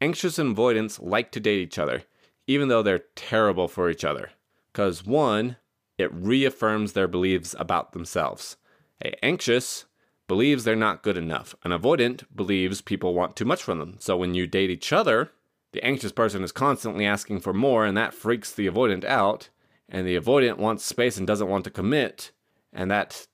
Anxious 0.00 0.38
and 0.38 0.52
avoidance 0.52 1.00
like 1.00 1.30
to 1.32 1.40
date 1.40 1.60
each 1.60 1.78
other, 1.78 2.04
even 2.46 2.68
though 2.68 2.82
they're 2.82 3.04
terrible 3.16 3.68
for 3.68 3.90
each 3.90 4.04
other. 4.04 4.30
Because 4.72 5.04
one, 5.04 5.56
it 5.98 6.12
reaffirms 6.12 6.92
their 6.92 7.08
beliefs 7.08 7.54
about 7.58 7.92
themselves. 7.92 8.56
A 9.04 9.24
anxious 9.24 9.86
believes 10.28 10.64
they're 10.64 10.76
not 10.76 11.02
good 11.02 11.16
enough. 11.16 11.54
An 11.64 11.72
avoidant 11.72 12.24
believes 12.34 12.80
people 12.80 13.14
want 13.14 13.36
too 13.36 13.44
much 13.44 13.62
from 13.62 13.78
them. 13.78 13.96
So 13.98 14.16
when 14.16 14.34
you 14.34 14.46
date 14.46 14.70
each 14.70 14.92
other, 14.92 15.32
the 15.72 15.84
anxious 15.84 16.12
person 16.12 16.42
is 16.42 16.52
constantly 16.52 17.04
asking 17.04 17.40
for 17.40 17.52
more, 17.52 17.84
and 17.84 17.96
that 17.96 18.14
freaks 18.14 18.52
the 18.52 18.66
avoidant 18.68 19.04
out. 19.04 19.48
And 19.88 20.06
the 20.06 20.18
avoidant 20.18 20.56
wants 20.58 20.84
space 20.84 21.18
and 21.18 21.26
doesn't 21.26 21.48
want 21.48 21.64
to 21.64 21.70
commit. 21.70 22.30
And 22.72 22.90
that 22.90 23.26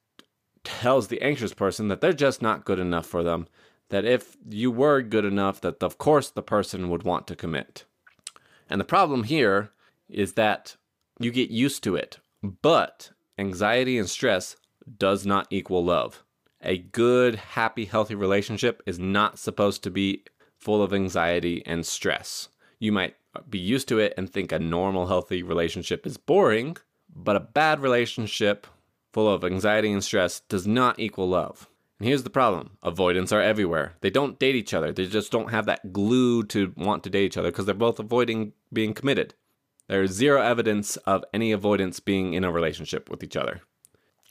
tells 0.65 1.09
the 1.09 1.23
anxious 1.23 1.55
person 1.55 1.89
that 1.89 2.01
they're 2.01 2.13
just 2.13 2.43
not 2.43 2.65
good 2.65 2.79
enough 2.79 3.07
for 3.07 3.23
them. 3.23 3.47
That 3.91 4.05
if 4.05 4.37
you 4.49 4.71
were 4.71 5.01
good 5.03 5.25
enough, 5.25 5.61
that 5.61 5.83
of 5.83 5.99
course 5.99 6.31
the 6.31 6.43
person 6.43 6.91
would 6.91 7.05
want 7.05 7.27
to 7.29 7.37
commit. 7.37 7.85
And 8.69 8.81
the 8.81 8.85
problem 8.85 9.25
here 9.25 9.71
is 10.09 10.35
that 10.35 10.77
you 11.21 11.31
get 11.31 11.51
used 11.51 11.83
to 11.85 11.97
it. 11.97 12.19
But 12.43 13.11
anxiety 13.37 13.99
and 13.99 14.09
stress 14.09 14.57
does 14.97 15.27
not 15.27 15.47
equal 15.51 15.85
love. 15.85 16.25
A 16.63 16.79
good, 16.79 17.37
happy, 17.37 17.85
healthy 17.85 18.15
relationship 18.15 18.83
is 18.87 18.99
not 18.99 19.39
supposed 19.39 19.83
to 19.85 19.91
be 19.91 20.25
full 20.57 20.83
of 20.83 20.93
anxiety 20.93 21.63
and 21.67 21.87
stress. 21.87 22.49
You 22.79 22.93
might 22.93 23.17
be 23.49 23.59
used 23.59 23.89
to 23.89 23.99
it 23.99 24.15
and 24.17 24.31
think 24.31 24.53
a 24.53 24.59
normal, 24.59 25.07
healthy 25.07 25.43
relationship 25.43 26.07
is 26.07 26.17
boring, 26.17 26.77
but 27.15 27.37
a 27.37 27.41
bad 27.41 27.81
relationship 27.81 28.67
full 29.13 29.33
of 29.33 29.45
anxiety 29.45 29.93
and 29.93 30.03
stress 30.03 30.41
does 30.41 30.67
not 30.67 30.99
equal 30.99 31.29
love. 31.29 31.69
And 31.99 32.09
here's 32.09 32.23
the 32.23 32.31
problem 32.31 32.71
avoidance 32.83 33.33
are 33.33 33.43
everywhere. 33.43 33.95
They 34.01 34.11
don't 34.11 34.39
date 34.39 34.55
each 34.55 34.75
other, 34.75 34.93
they 34.93 35.07
just 35.07 35.33
don't 35.33 35.51
have 35.51 35.67
that 35.67 35.93
glue 35.93 36.45
to 36.45 36.73
want 36.77 37.05
to 37.05 37.11
date 37.11 37.25
each 37.25 37.37
other 37.37 37.51
because 37.51 37.67
they're 37.67 37.75
both 37.75 37.99
avoiding 37.99 38.53
being 38.73 38.95
committed. 38.95 39.35
There's 39.89 40.13
zero 40.13 40.43
evidence 40.43 40.97
of 40.99 41.25
any 41.33 41.51
avoidance 41.51 41.99
being 41.99 42.35
in 42.35 42.45
a 42.45 42.53
relationship 42.53 43.11
with 43.11 43.25
each 43.25 43.37
other. 43.37 43.63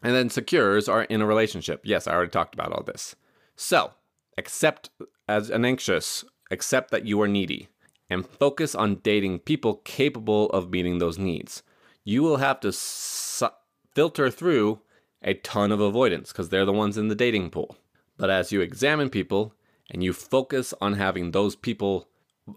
And 0.03 0.15
then 0.15 0.29
secures 0.29 0.87
are 0.87 1.03
in 1.03 1.21
a 1.21 1.25
relationship. 1.25 1.81
Yes, 1.83 2.07
I 2.07 2.13
already 2.13 2.29
talked 2.29 2.53
about 2.53 2.71
all 2.71 2.83
this. 2.83 3.15
So, 3.55 3.91
accept 4.37 4.91
as 5.27 5.49
an 5.49 5.65
anxious, 5.65 6.23
accept 6.51 6.91
that 6.91 7.05
you 7.05 7.19
are 7.21 7.27
needy 7.27 7.69
and 8.09 8.25
focus 8.25 8.75
on 8.75 8.97
dating 8.97 9.39
people 9.39 9.81
capable 9.83 10.49
of 10.51 10.69
meeting 10.69 10.99
those 10.99 11.17
needs. 11.17 11.63
You 12.03 12.21
will 12.21 12.37
have 12.37 12.59
to 12.61 12.71
su- 12.71 13.49
filter 13.93 14.29
through 14.29 14.79
a 15.23 15.33
ton 15.33 15.71
of 15.71 15.81
avoidance 15.81 16.31
because 16.31 16.49
they're 16.49 16.65
the 16.65 16.71
ones 16.71 16.97
in 16.97 17.07
the 17.07 17.15
dating 17.15 17.49
pool. 17.49 17.75
But 18.17 18.29
as 18.29 18.51
you 18.51 18.61
examine 18.61 19.09
people 19.09 19.53
and 19.89 20.03
you 20.03 20.13
focus 20.13 20.73
on 20.79 20.93
having 20.93 21.31
those 21.31 21.55
people 21.55 22.07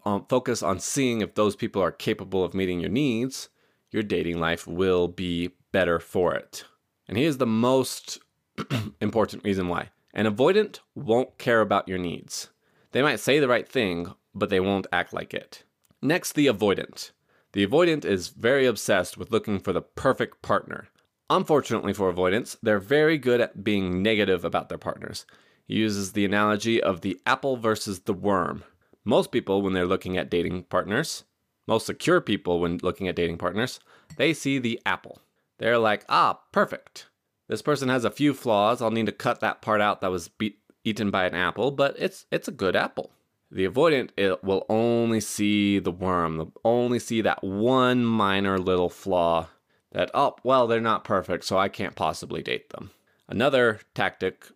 um, 0.05 0.27
focus 0.29 0.63
on 0.63 0.81
seeing 0.81 1.21
if 1.21 1.35
those 1.35 1.57
people 1.57 1.83
are 1.83 1.93
capable 1.93 2.45
of 2.45 2.55
meeting 2.55 2.81
your 2.81 2.91
needs, 2.91 3.49
your 3.91 4.03
dating 4.03 4.39
life 4.39 4.67
will 4.67 5.09
be 5.09 5.51
better 5.73 5.99
for 5.99 6.35
it. 6.35 6.65
And 7.09 7.17
here's 7.17 7.39
the 7.39 7.47
most 7.47 8.19
important 9.01 9.45
reason 9.45 9.69
why 9.69 9.91
an 10.13 10.27
avoidant 10.27 10.81
won't 10.95 11.39
care 11.39 11.61
about 11.61 11.89
your 11.89 11.99
needs. 11.99 12.51
They 12.93 13.03
might 13.03 13.21
say 13.21 13.39
the 13.39 13.49
right 13.49 13.69
thing, 13.69 14.13
but 14.35 14.51
they 14.51 14.61
won't 14.61 14.87
act 14.93 15.13
like 15.13 15.33
it. 15.35 15.65
Next, 16.03 16.33
the 16.33 16.47
avoidant. 16.47 17.11
The 17.53 17.67
avoidant 17.67 18.05
is 18.05 18.29
very 18.29 18.67
obsessed 18.67 19.17
with 19.17 19.31
looking 19.31 19.59
for 19.59 19.73
the 19.73 19.83
perfect 19.83 20.43
partner. 20.43 20.89
Unfortunately 21.29 21.93
for 21.93 22.09
avoidants, 22.09 22.57
they're 22.63 22.81
very 22.81 23.19
good 23.19 23.41
at 23.41 23.63
being 23.63 24.03
negative 24.03 24.45
about 24.45 24.69
their 24.69 24.79
partners. 24.79 25.27
He 25.67 25.77
uses 25.77 26.13
the 26.13 26.25
analogy 26.25 26.83
of 26.83 27.01
the 27.01 27.21
apple 27.27 27.57
versus 27.57 28.01
the 28.01 28.13
worm. 28.13 28.65
Most 29.11 29.33
people, 29.33 29.61
when 29.61 29.73
they're 29.73 29.87
looking 29.87 30.17
at 30.17 30.31
dating 30.31 30.63
partners, 30.63 31.25
most 31.67 31.87
secure 31.87 32.21
people, 32.21 32.61
when 32.61 32.79
looking 32.81 33.09
at 33.09 33.17
dating 33.17 33.39
partners, 33.39 33.81
they 34.19 34.33
see 34.33 34.61
the 34.61 34.81
apple. 34.87 35.21
They're 35.59 35.79
like, 35.79 36.05
ah, 36.09 36.39
perfect. 36.53 37.09
This 37.49 37.61
person 37.61 37.89
has 37.89 38.05
a 38.05 38.13
few 38.13 38.35
flaws. 38.35 38.81
I'll 38.81 38.93
need 38.93 39.07
to 39.07 39.13
cut 39.13 39.41
that 39.41 39.63
part 39.63 39.81
out 39.81 40.01
that 40.01 40.13
was 40.13 40.29
be- 40.29 40.61
eaten 40.85 41.11
by 41.11 41.25
an 41.25 41.35
apple, 41.35 41.73
but 41.73 41.97
it's 41.99 42.27
it's 42.31 42.47
a 42.47 42.53
good 42.53 42.77
apple. 42.77 43.11
The 43.51 43.67
avoidant 43.67 44.11
it 44.17 44.45
will 44.45 44.65
only 44.69 45.21
see 45.21 45.81
the 45.81 45.91
worm. 45.91 46.37
They'll 46.37 46.53
only 46.65 47.01
see 47.01 47.21
that 47.21 47.43
one 47.43 48.05
minor 48.05 48.61
little 48.61 48.89
flaw 48.89 49.49
that 49.91 50.13
oh 50.15 50.37
well 50.45 50.69
they're 50.69 50.81
not 50.81 51.03
perfect, 51.03 51.43
so 51.43 51.59
I 51.59 51.69
can't 51.69 51.97
possibly 51.97 52.45
date 52.45 52.71
them. 52.71 52.93
Another 53.29 53.81
tactic 53.93 54.47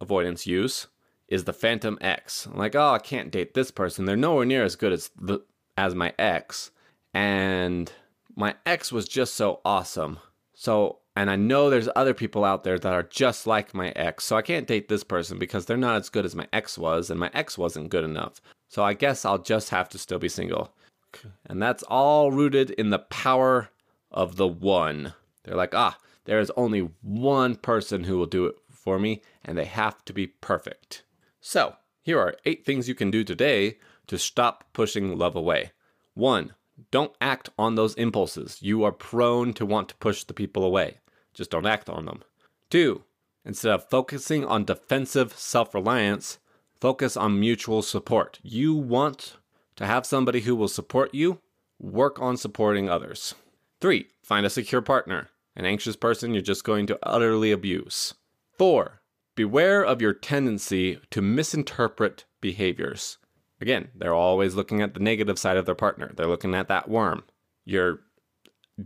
avoidance 0.00 0.46
use 0.46 0.86
is 1.28 1.44
the 1.44 1.52
phantom 1.52 1.98
ex. 2.00 2.46
like, 2.52 2.74
oh, 2.74 2.92
I 2.92 2.98
can't 2.98 3.30
date 3.30 3.54
this 3.54 3.70
person. 3.70 4.04
They're 4.04 4.16
nowhere 4.16 4.44
near 4.44 4.64
as 4.64 4.76
good 4.76 4.92
as 4.92 5.10
the 5.20 5.40
as 5.76 5.94
my 5.94 6.12
ex, 6.18 6.70
and 7.12 7.90
my 8.36 8.54
ex 8.64 8.92
was 8.92 9.08
just 9.08 9.34
so 9.34 9.60
awesome. 9.64 10.18
So, 10.54 11.00
and 11.16 11.30
I 11.30 11.36
know 11.36 11.68
there's 11.68 11.88
other 11.96 12.14
people 12.14 12.44
out 12.44 12.62
there 12.62 12.78
that 12.78 12.92
are 12.92 13.02
just 13.02 13.46
like 13.46 13.74
my 13.74 13.90
ex. 13.90 14.24
So 14.24 14.36
I 14.36 14.42
can't 14.42 14.66
date 14.66 14.88
this 14.88 15.04
person 15.04 15.38
because 15.38 15.66
they're 15.66 15.76
not 15.76 15.96
as 15.96 16.08
good 16.08 16.24
as 16.24 16.34
my 16.34 16.46
ex 16.52 16.78
was, 16.78 17.10
and 17.10 17.18
my 17.18 17.30
ex 17.34 17.58
wasn't 17.58 17.90
good 17.90 18.04
enough. 18.04 18.40
So 18.68 18.82
I 18.82 18.94
guess 18.94 19.24
I'll 19.24 19.38
just 19.38 19.70
have 19.70 19.88
to 19.90 19.98
still 19.98 20.18
be 20.18 20.28
single. 20.28 20.74
And 21.46 21.62
that's 21.62 21.84
all 21.84 22.32
rooted 22.32 22.70
in 22.70 22.90
the 22.90 22.98
power 22.98 23.70
of 24.10 24.36
the 24.36 24.48
one. 24.48 25.14
They're 25.44 25.56
like, 25.56 25.74
ah, 25.74 25.96
there 26.24 26.40
is 26.40 26.50
only 26.56 26.88
one 27.02 27.54
person 27.54 28.04
who 28.04 28.18
will 28.18 28.26
do 28.26 28.46
it 28.46 28.56
for 28.68 28.98
me, 28.98 29.22
and 29.44 29.56
they 29.56 29.64
have 29.64 30.04
to 30.06 30.12
be 30.12 30.26
perfect. 30.26 31.03
So, 31.46 31.76
here 32.02 32.18
are 32.18 32.36
eight 32.46 32.64
things 32.64 32.88
you 32.88 32.94
can 32.94 33.10
do 33.10 33.22
today 33.22 33.76
to 34.06 34.16
stop 34.16 34.64
pushing 34.72 35.18
love 35.18 35.36
away. 35.36 35.72
One, 36.14 36.54
don't 36.90 37.12
act 37.20 37.50
on 37.58 37.74
those 37.74 37.92
impulses. 37.96 38.62
You 38.62 38.82
are 38.82 38.92
prone 38.92 39.52
to 39.52 39.66
want 39.66 39.90
to 39.90 39.94
push 39.96 40.24
the 40.24 40.32
people 40.32 40.64
away. 40.64 41.00
Just 41.34 41.50
don't 41.50 41.66
act 41.66 41.90
on 41.90 42.06
them. 42.06 42.22
Two, 42.70 43.02
instead 43.44 43.72
of 43.72 43.90
focusing 43.90 44.46
on 44.46 44.64
defensive 44.64 45.36
self 45.36 45.74
reliance, 45.74 46.38
focus 46.80 47.14
on 47.14 47.38
mutual 47.38 47.82
support. 47.82 48.40
You 48.42 48.74
want 48.74 49.36
to 49.76 49.84
have 49.84 50.06
somebody 50.06 50.40
who 50.40 50.56
will 50.56 50.66
support 50.66 51.12
you, 51.12 51.40
work 51.78 52.18
on 52.22 52.38
supporting 52.38 52.88
others. 52.88 53.34
Three, 53.82 54.06
find 54.22 54.46
a 54.46 54.50
secure 54.50 54.80
partner. 54.80 55.28
An 55.54 55.66
anxious 55.66 55.94
person 55.94 56.32
you're 56.32 56.42
just 56.42 56.64
going 56.64 56.86
to 56.86 56.98
utterly 57.02 57.52
abuse. 57.52 58.14
Four, 58.56 59.02
Beware 59.36 59.84
of 59.84 60.00
your 60.00 60.12
tendency 60.12 61.00
to 61.10 61.20
misinterpret 61.20 62.24
behaviors. 62.40 63.18
Again, 63.60 63.88
they're 63.94 64.14
always 64.14 64.54
looking 64.54 64.80
at 64.80 64.94
the 64.94 65.00
negative 65.00 65.38
side 65.38 65.56
of 65.56 65.66
their 65.66 65.74
partner. 65.74 66.12
They're 66.14 66.26
looking 66.26 66.54
at 66.54 66.68
that 66.68 66.88
worm. 66.88 67.24
Your 67.64 68.00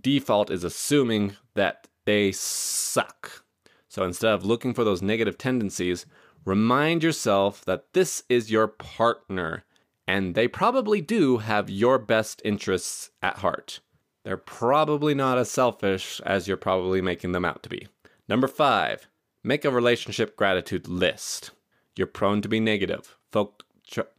default 0.01 0.51
is 0.51 0.65
assuming 0.65 1.37
that 1.55 1.89
they 2.07 2.33
suck. 2.33 3.45
So 3.89 4.05
instead 4.05 4.33
of 4.33 4.45
looking 4.45 4.75
for 4.75 4.85
those 4.85 5.03
negative 5.03 5.37
tendencies, 5.37 6.07
remind 6.45 7.03
yourself 7.03 7.65
that 7.65 7.93
this 7.93 8.23
is 8.29 8.51
your 8.51 8.69
partner 8.69 9.65
and 10.07 10.35
they 10.35 10.49
probably 10.49 11.03
do 11.03 11.39
have 11.39 11.69
your 11.69 11.99
best 11.99 12.41
interests 12.45 13.11
at 13.21 13.39
heart. 13.39 13.81
They're 14.25 14.39
probably 14.39 15.15
not 15.15 15.37
as 15.37 15.51
selfish 15.51 16.21
as 16.25 16.49
you're 16.49 16.57
probably 16.57 17.03
making 17.03 17.33
them 17.33 17.45
out 17.45 17.63
to 17.65 17.69
be. 17.69 17.89
Number 18.29 18.49
five, 18.49 19.07
Make 19.49 19.65
a 19.65 19.71
relationship 19.71 20.37
gratitude 20.37 20.89
list. 20.89 21.53
You're 21.97 22.07
prone 22.07 22.43
to 22.43 22.51
be 22.51 22.61
negative. 22.61 23.17
Folk, 23.33 23.63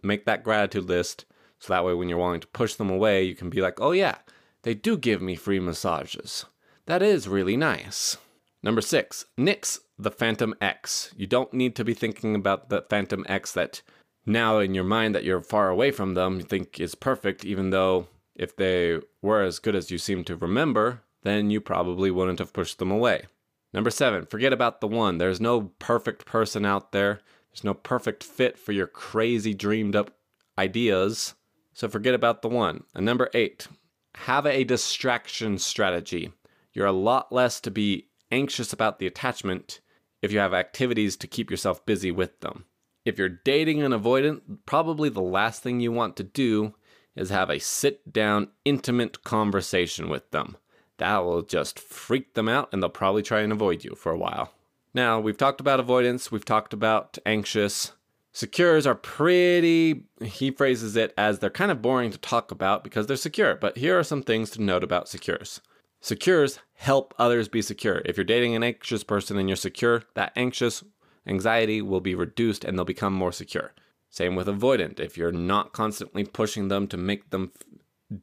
make 0.01 0.25
that 0.25 0.43
gratitude 0.43 0.85
list 0.85 1.25
so 1.59 1.71
that 1.71 1.85
way 1.85 1.93
when 1.93 2.09
you're 2.09 2.17
wanting 2.17 2.41
to 2.41 2.47
push 2.47 2.73
them 2.73 2.89
away, 2.89 3.25
you 3.25 3.35
can 3.35 3.51
be 3.51 3.61
like, 3.61 3.79
oh 3.79 3.91
yeah, 3.91 4.15
they 4.63 4.73
do 4.73 4.97
give 4.97 5.21
me 5.21 5.35
free 5.35 5.59
massages. 5.59 6.45
That 6.87 7.03
is 7.03 7.27
really 7.27 7.55
nice. 7.55 8.17
Number 8.63 8.81
six, 8.81 9.25
nix 9.37 9.81
the 9.99 10.09
Phantom 10.09 10.55
ex. 10.59 11.13
You 11.15 11.27
don't 11.27 11.53
need 11.53 11.75
to 11.75 11.83
be 11.83 11.93
thinking 11.93 12.33
about 12.33 12.69
the 12.69 12.81
Phantom 12.89 13.23
ex 13.29 13.51
that 13.51 13.83
now 14.25 14.57
in 14.57 14.73
your 14.73 14.83
mind 14.83 15.13
that 15.13 15.25
you're 15.25 15.41
far 15.41 15.69
away 15.69 15.91
from 15.91 16.15
them, 16.15 16.37
you 16.37 16.43
think 16.43 16.79
is 16.79 16.95
perfect, 16.95 17.45
even 17.45 17.69
though 17.69 18.07
if 18.33 18.55
they 18.55 18.97
were 19.21 19.43
as 19.43 19.59
good 19.59 19.75
as 19.75 19.91
you 19.91 19.99
seem 19.99 20.23
to 20.23 20.35
remember, 20.35 21.03
then 21.21 21.51
you 21.51 21.61
probably 21.61 22.09
wouldn't 22.09 22.39
have 22.39 22.51
pushed 22.51 22.79
them 22.79 22.89
away. 22.89 23.27
Number 23.73 23.91
seven, 23.91 24.25
forget 24.25 24.51
about 24.51 24.82
the 24.82 24.88
one. 24.88 25.17
There's 25.17 25.39
no 25.39 25.71
perfect 25.79 26.25
person 26.25 26.65
out 26.65 26.91
there. 26.91 27.21
There's 27.49 27.63
no 27.63 27.73
perfect 27.73 28.23
fit 28.23 28.58
for 28.58 28.71
your 28.71 28.88
crazy 28.88 29.53
dreamed 29.53 29.95
up 29.95 30.12
ideas. 30.58 31.36
So 31.73 31.88
forget 31.88 32.15
about 32.15 32.41
the 32.41 32.49
one. 32.49 32.84
And 32.95 33.05
number 33.05 33.29
eight, 33.34 33.67
have 34.15 34.45
a 34.45 34.63
distraction 34.63 35.58
strategy. 35.58 36.34
You're 36.73 36.88
a 36.88 36.91
lot 36.91 37.32
less 37.32 37.60
to 37.62 37.71
be 37.71 38.10
anxious 38.32 38.73
about 38.73 38.99
the 38.99 39.08
attachment 39.08 39.82
if 40.21 40.32
you 40.32 40.39
have 40.39 40.53
activities 40.53 41.15
to 41.17 41.27
keep 41.27 41.49
yourself 41.49 41.86
busy 41.86 42.12
with 42.12 42.39
them. 42.41 42.65
If 43.05 43.17
you're 43.17 43.29
dating 43.29 43.82
an 43.82 43.91
avoidant, 43.91 44.41
probably 44.65 45.10
the 45.10 45.21
last 45.21 45.63
thing 45.63 45.79
you 45.79 45.91
want 45.91 46.15
to 46.17 46.23
do 46.23 46.75
is 47.15 47.29
have 47.29 47.49
a 47.49 47.60
sit 47.60 48.12
down, 48.12 48.49
intimate 48.65 49.23
conversation 49.23 50.10
with 50.10 50.29
them 50.32 50.58
that 50.99 51.25
will 51.25 51.41
just 51.41 51.79
freak 51.79 52.33
them 52.35 52.47
out 52.47 52.69
and 52.71 52.81
they'll 52.81 52.89
probably 52.89 53.23
try 53.23 53.41
and 53.41 53.51
avoid 53.51 53.83
you 53.83 53.95
for 53.95 54.12
a 54.12 54.17
while. 54.17 54.53
Now, 54.93 55.19
we've 55.19 55.38
talked 55.38 55.59
about 55.59 55.79
avoidance, 55.79 56.31
we've 56.31 56.45
talked 56.45 56.73
about 56.73 57.17
anxious. 57.25 57.93
Secures 58.31 58.85
are 58.85 58.95
pretty, 58.95 60.05
he 60.21 60.51
phrases 60.51 60.95
it 60.95 61.13
as 61.17 61.39
they're 61.39 61.49
kind 61.49 61.71
of 61.71 61.81
boring 61.81 62.12
to 62.12 62.17
talk 62.17 62.51
about 62.51 62.83
because 62.83 63.07
they're 63.07 63.17
secure, 63.17 63.55
but 63.55 63.77
here 63.77 63.97
are 63.97 64.03
some 64.03 64.23
things 64.23 64.49
to 64.51 64.62
note 64.62 64.83
about 64.83 65.09
secures. 65.09 65.62
Secures 66.01 66.59
help 66.75 67.13
others 67.19 67.47
be 67.47 67.62
secure. 67.62 68.01
If 68.05 68.17
you're 68.17 68.23
dating 68.23 68.55
an 68.55 68.63
anxious 68.63 69.03
person 69.03 69.38
and 69.38 69.49
you're 69.49 69.55
secure, 69.55 70.03
that 70.13 70.31
anxious 70.35 70.83
anxiety 71.27 71.81
will 71.81 71.99
be 71.99 72.15
reduced 72.15 72.63
and 72.63 72.77
they'll 72.77 72.85
become 72.85 73.13
more 73.13 73.31
secure. 73.31 73.73
Same 74.09 74.35
with 74.35 74.47
avoidant. 74.47 74.99
If 74.99 75.17
you're 75.17 75.31
not 75.31 75.73
constantly 75.73 76.23
pushing 76.23 76.67
them 76.67 76.88
to 76.88 76.97
make 76.97 77.29
them 77.29 77.51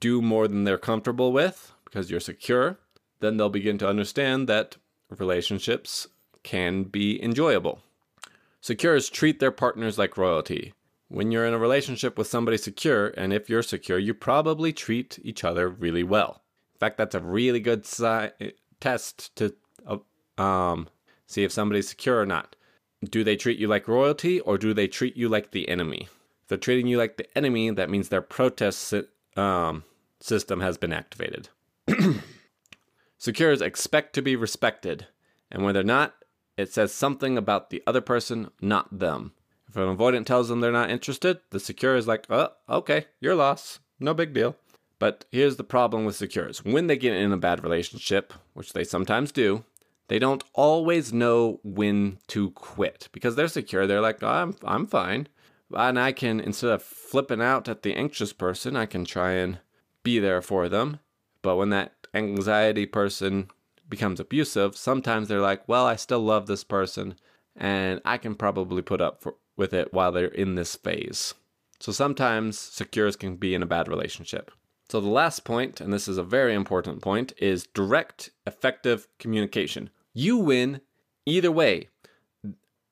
do 0.01 0.21
more 0.21 0.49
than 0.49 0.65
they're 0.65 0.79
comfortable 0.79 1.33
with, 1.33 1.73
because 1.97 2.11
you're 2.11 2.21
secure, 2.21 2.79
then 3.21 3.39
they'll 3.39 3.49
begin 3.49 3.79
to 3.79 3.89
understand 3.89 4.47
that 4.47 4.77
relationships 5.17 6.07
can 6.43 6.83
be 6.83 7.23
enjoyable. 7.23 7.81
Secures 8.61 9.09
treat 9.09 9.41
their 9.41 9.51
partners 9.51 9.97
like 9.97 10.19
royalty. 10.19 10.75
When 11.09 11.33
you're 11.33 11.47
in 11.47 11.55
a 11.55 11.59
relationship 11.59 12.19
with 12.19 12.27
somebody 12.27 12.59
secure, 12.59 13.15
and 13.17 13.33
if 13.33 13.49
you're 13.49 13.63
secure, 13.63 13.99
you 13.99 14.13
probably 14.13 14.75
treat 14.75 15.19
each 15.23 15.43
other 15.43 15.71
really 15.71 16.03
well. 16.03 16.43
In 16.75 16.81
fact, 16.81 16.99
that's 16.99 17.15
a 17.15 17.21
really 17.21 17.61
good 17.61 17.87
si- 17.87 18.53
test 18.79 19.35
to 19.37 19.55
uh, 19.87 20.43
um, 20.43 20.89
see 21.27 21.45
if 21.45 21.53
somebody's 21.53 21.89
secure 21.89 22.21
or 22.21 22.27
not. 22.27 22.57
Do 23.09 23.25
they 23.25 23.37
treat 23.37 23.59
you 23.59 23.69
like 23.69 23.89
royalty 23.89 24.41
or 24.41 24.59
do 24.59 24.75
they 24.75 24.87
treat 24.87 25.17
you 25.17 25.31
like 25.31 25.53
the 25.53 25.67
enemy? 25.67 26.09
If 26.43 26.49
they're 26.49 26.59
treating 26.59 26.89
you 26.89 26.99
like 26.99 27.17
the 27.17 27.39
enemy, 27.39 27.71
that 27.71 27.89
means 27.89 28.11
their 28.11 28.21
protest 28.21 28.93
um, 29.35 29.85
system 30.21 30.61
has 30.61 30.77
been 30.77 30.93
activated. 30.93 31.49
Secures 33.19 33.61
expect 33.61 34.13
to 34.15 34.23
be 34.23 34.37
respected, 34.37 35.07
and 35.51 35.65
when 35.65 35.75
they're 35.75 35.83
not 35.83 36.15
it 36.57 36.73
says 36.73 36.93
something 36.93 37.37
about 37.37 37.71
the 37.71 37.83
other 37.87 38.01
person, 38.01 38.51
not 38.61 38.99
them. 38.99 39.33
If 39.69 39.77
an 39.77 39.95
avoidant 39.95 40.27
tells 40.27 40.49
them 40.49 40.61
they're 40.61 40.73
not 40.73 40.91
interested, 40.91 41.41
the 41.51 41.61
secure 41.61 41.97
is 41.97 42.07
like, 42.07 42.27
oh, 42.31 42.51
okay, 42.69 43.07
your 43.21 43.35
loss. 43.35 43.81
No 44.01 44.15
big 44.15 44.33
deal. 44.33 44.57
But 44.99 45.27
here's 45.31 45.57
the 45.57 45.65
problem 45.65 46.07
with 46.07 46.17
secures. 46.17 46.65
When 46.65 46.87
they 46.87 46.97
get 46.97 47.13
in 47.13 47.33
a 47.33 47.37
bad 47.37 47.63
relationship, 47.63 48.33
which 48.55 48.73
they 48.73 48.85
sometimes 48.85 49.33
do, 49.33 49.65
they 50.09 50.19
don't 50.19 50.45
always 50.55 51.13
know 51.13 51.61
when 51.63 52.19
to 52.29 52.53
quit 52.53 53.09
because 53.13 53.37
they're 53.37 53.49
secure. 53.49 53.87
They're 53.87 54.01
like, 54.01 54.23
oh, 54.23 54.29
I'm, 54.29 54.57
I'm 54.65 54.87
fine. 54.87 55.29
And 55.75 55.99
I 55.99 56.13
can, 56.13 56.41
instead 56.41 56.71
of 56.71 56.83
flipping 56.83 57.43
out 57.43 57.69
at 57.69 57.83
the 57.83 57.95
anxious 57.95 58.33
person, 58.33 58.77
I 58.77 58.87
can 58.87 59.05
try 59.05 59.33
and 59.33 59.59
be 60.03 60.19
there 60.19 60.41
for 60.41 60.69
them. 60.69 61.01
But 61.47 61.59
when 61.59 61.71
that 61.71 61.93
anxiety 62.13 62.87
person 62.87 63.53
becomes 63.89 64.19
abusive, 64.19 64.77
sometimes 64.77 65.29
they're 65.29 65.41
like, 65.41 65.63
well, 65.69 65.87
I 65.87 65.95
still 65.95 66.19
love 66.19 66.49
this 66.49 66.65
person 66.65 67.15
and 67.55 68.01
I 68.05 68.19
can 68.19 68.35
probably 68.35 68.83
put 68.83 69.01
up 69.01 69.23
for, 69.23 69.37
with 69.57 69.73
it 69.73 69.95
while 69.95 70.11
they're 70.11 70.27
in 70.27 70.57
this 70.57 70.75
phase. 70.75 71.35
So 71.79 71.93
sometimes 71.93 72.59
secures 72.59 73.15
can 73.15 73.37
be 73.37 73.55
in 73.55 73.63
a 73.63 73.67
bad 73.67 73.87
relationship. 73.87 74.51
So 74.89 75.01
the 75.01 75.09
last 75.09 75.45
point, 75.45 75.81
and 75.81 75.93
this 75.93 76.09
is 76.09 76.19
a 76.19 76.25
very 76.25 76.53
important 76.53 77.01
point, 77.01 77.33
is 77.39 77.69
direct, 77.73 78.31
effective 78.45 79.07
communication. 79.21 79.91
You 80.13 80.39
win 80.39 80.81
either 81.27 81.53
way. 81.53 81.91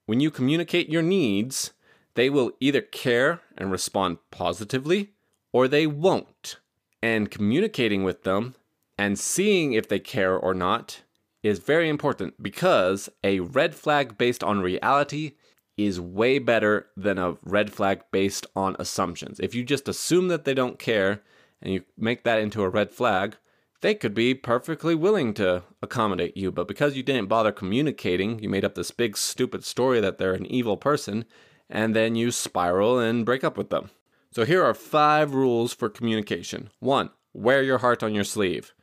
When 0.06 0.20
you 0.20 0.30
communicate 0.30 0.88
your 0.88 1.02
needs, 1.02 1.72
they 2.14 2.30
will 2.30 2.52
either 2.60 2.82
care 2.82 3.40
and 3.58 3.72
respond 3.72 4.18
positively 4.30 5.10
or 5.50 5.66
they 5.66 5.88
won't. 5.88 6.60
And 7.04 7.30
communicating 7.30 8.02
with 8.02 8.22
them 8.22 8.54
and 8.96 9.18
seeing 9.18 9.74
if 9.74 9.86
they 9.86 9.98
care 9.98 10.34
or 10.34 10.54
not 10.54 11.02
is 11.42 11.58
very 11.58 11.90
important 11.90 12.42
because 12.42 13.10
a 13.22 13.40
red 13.40 13.74
flag 13.74 14.16
based 14.16 14.42
on 14.42 14.62
reality 14.62 15.32
is 15.76 16.00
way 16.00 16.38
better 16.38 16.86
than 16.96 17.18
a 17.18 17.36
red 17.42 17.70
flag 17.70 18.04
based 18.10 18.46
on 18.56 18.74
assumptions. 18.78 19.38
If 19.38 19.54
you 19.54 19.64
just 19.64 19.86
assume 19.86 20.28
that 20.28 20.46
they 20.46 20.54
don't 20.54 20.78
care 20.78 21.20
and 21.60 21.74
you 21.74 21.84
make 21.98 22.24
that 22.24 22.38
into 22.38 22.62
a 22.62 22.70
red 22.70 22.90
flag, 22.90 23.36
they 23.82 23.94
could 23.94 24.14
be 24.14 24.32
perfectly 24.32 24.94
willing 24.94 25.34
to 25.34 25.62
accommodate 25.82 26.38
you. 26.38 26.50
But 26.50 26.68
because 26.68 26.96
you 26.96 27.02
didn't 27.02 27.28
bother 27.28 27.52
communicating, 27.52 28.38
you 28.38 28.48
made 28.48 28.64
up 28.64 28.76
this 28.76 28.92
big 28.92 29.18
stupid 29.18 29.62
story 29.62 30.00
that 30.00 30.16
they're 30.16 30.32
an 30.32 30.46
evil 30.46 30.78
person, 30.78 31.26
and 31.68 31.94
then 31.94 32.16
you 32.16 32.30
spiral 32.30 32.98
and 32.98 33.26
break 33.26 33.44
up 33.44 33.58
with 33.58 33.68
them. 33.68 33.90
So 34.34 34.44
here 34.44 34.64
are 34.64 34.74
five 34.74 35.32
rules 35.32 35.72
for 35.72 35.88
communication. 35.88 36.70
One, 36.80 37.10
wear 37.32 37.62
your 37.62 37.78
heart 37.78 38.02
on 38.02 38.16
your 38.16 38.24
sleeve. 38.24 38.74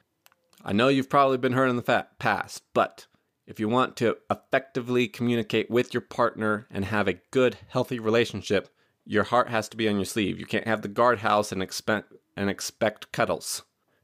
I 0.63 0.71
know 0.71 0.87
you've 0.87 1.09
probably 1.09 1.37
been 1.37 1.51
hurt 1.51 1.67
in 1.67 1.75
the 1.75 2.05
past, 2.19 2.63
but 2.73 3.07
if 3.45 3.59
you 3.59 3.67
want 3.67 3.97
to 3.97 4.15
effectively 4.29 5.09
communicate 5.09 5.69
with 5.69 5.93
your 5.93 5.99
partner 5.99 6.67
and 6.71 6.85
have 6.85 7.09
a 7.09 7.19
good, 7.31 7.57
healthy 7.67 7.99
relationship, 7.99 8.69
your 9.05 9.25
heart 9.25 9.49
has 9.49 9.67
to 9.67 9.75
be 9.75 9.89
on 9.89 9.97
your 9.97 10.05
sleeve. 10.05 10.39
You 10.39 10.45
can't 10.45 10.67
have 10.67 10.83
the 10.83 10.87
guardhouse 10.87 11.51
and 11.51 11.61
expect 11.61 12.13
and 12.37 12.49
expect 12.49 13.11
cuddles. 13.11 13.63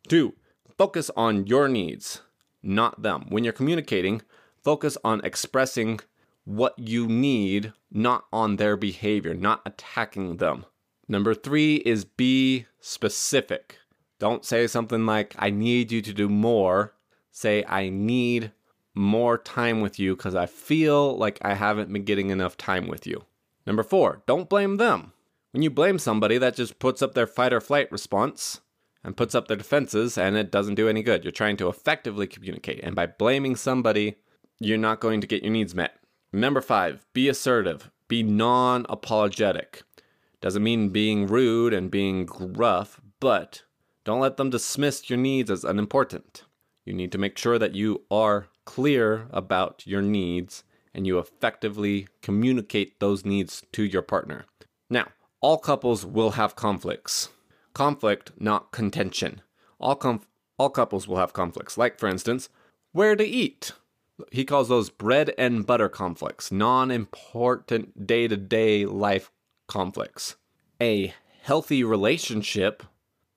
Two, 0.09 0.33
focus 0.77 1.09
on 1.15 1.47
your 1.47 1.69
needs, 1.69 2.23
not 2.61 3.03
them. 3.03 3.27
When 3.29 3.45
you're 3.45 3.53
communicating, 3.53 4.21
focus 4.65 4.97
on 5.01 5.23
expressing 5.23 6.01
what 6.43 6.77
you 6.77 7.07
need, 7.07 7.71
not 7.89 8.25
on 8.33 8.57
their 8.57 8.75
behavior, 8.75 9.33
not 9.33 9.61
attacking 9.65 10.37
them. 10.37 10.65
Number 11.07 11.33
three 11.33 11.77
is 11.77 12.05
be 12.05 12.65
specific. 12.79 13.77
Don't 14.19 14.43
say 14.43 14.67
something 14.67 15.05
like, 15.05 15.35
I 15.37 15.49
need 15.49 15.91
you 15.91 16.01
to 16.01 16.13
do 16.13 16.27
more. 16.27 16.93
Say, 17.31 17.63
I 17.67 17.89
need 17.89 18.51
more 18.95 19.37
time 19.37 19.81
with 19.81 19.99
you 19.99 20.15
because 20.15 20.35
I 20.35 20.47
feel 20.47 21.15
like 21.17 21.37
I 21.43 21.53
haven't 21.53 21.93
been 21.93 22.03
getting 22.03 22.29
enough 22.29 22.57
time 22.57 22.87
with 22.87 23.05
you. 23.05 23.23
Number 23.65 23.83
four, 23.83 24.23
don't 24.25 24.49
blame 24.49 24.77
them. 24.77 25.13
When 25.51 25.61
you 25.61 25.69
blame 25.69 25.99
somebody, 25.99 26.37
that 26.37 26.55
just 26.55 26.79
puts 26.79 27.01
up 27.01 27.13
their 27.13 27.27
fight 27.27 27.53
or 27.53 27.61
flight 27.61 27.91
response 27.91 28.61
and 29.03 29.15
puts 29.15 29.35
up 29.35 29.47
their 29.47 29.57
defenses, 29.57 30.17
and 30.17 30.35
it 30.35 30.51
doesn't 30.51 30.75
do 30.75 30.89
any 30.89 31.03
good. 31.03 31.23
You're 31.23 31.31
trying 31.31 31.57
to 31.57 31.69
effectively 31.69 32.27
communicate, 32.27 32.81
and 32.83 32.95
by 32.95 33.05
blaming 33.05 33.55
somebody, 33.55 34.15
you're 34.59 34.77
not 34.77 34.99
going 34.99 35.21
to 35.21 35.27
get 35.27 35.43
your 35.43 35.51
needs 35.51 35.73
met. 35.73 35.97
Number 36.33 36.61
five, 36.61 37.05
be 37.13 37.29
assertive, 37.29 37.89
be 38.07 38.23
non 38.23 38.85
apologetic. 38.89 39.83
Doesn't 40.41 40.63
mean 40.63 40.89
being 40.89 41.27
rude 41.27 41.73
and 41.73 41.89
being 41.89 42.25
gruff, 42.25 43.01
but 43.19 43.63
don't 44.05 44.19
let 44.19 44.37
them 44.37 44.49
dismiss 44.49 45.09
your 45.09 45.17
needs 45.17 45.49
as 45.49 45.63
unimportant. 45.63 46.43
You 46.85 46.93
need 46.93 47.11
to 47.11 47.17
make 47.17 47.37
sure 47.37 47.59
that 47.59 47.75
you 47.75 48.03
are 48.11 48.47
clear 48.65 49.27
about 49.31 49.85
your 49.85 50.01
needs 50.01 50.63
and 50.93 51.05
you 51.05 51.19
effectively 51.19 52.07
communicate 52.21 52.99
those 52.99 53.25
needs 53.25 53.63
to 53.71 53.83
your 53.83 54.01
partner. 54.01 54.45
Now, 54.89 55.07
all 55.41 55.57
couples 55.57 56.05
will 56.05 56.31
have 56.31 56.55
conflicts. 56.55 57.29
Conflict, 57.73 58.31
not 58.39 58.71
contention. 58.71 59.41
All, 59.79 59.95
conf- 59.95 60.27
all 60.57 60.69
couples 60.69 61.07
will 61.07 61.17
have 61.17 61.33
conflicts. 61.33 61.77
Like, 61.77 61.99
for 61.99 62.07
instance, 62.07 62.49
where 62.91 63.15
to 63.15 63.25
eat. 63.25 63.73
He 64.31 64.45
calls 64.45 64.69
those 64.69 64.89
bread 64.89 65.33
and 65.37 65.65
butter 65.65 65.89
conflicts, 65.89 66.51
non 66.51 66.89
important 66.89 68.07
day 68.07 68.27
to 68.27 68.35
day 68.35 68.85
life 68.85 69.31
conflicts. 69.67 70.35
A 70.81 71.13
healthy 71.41 71.83
relationship 71.83 72.83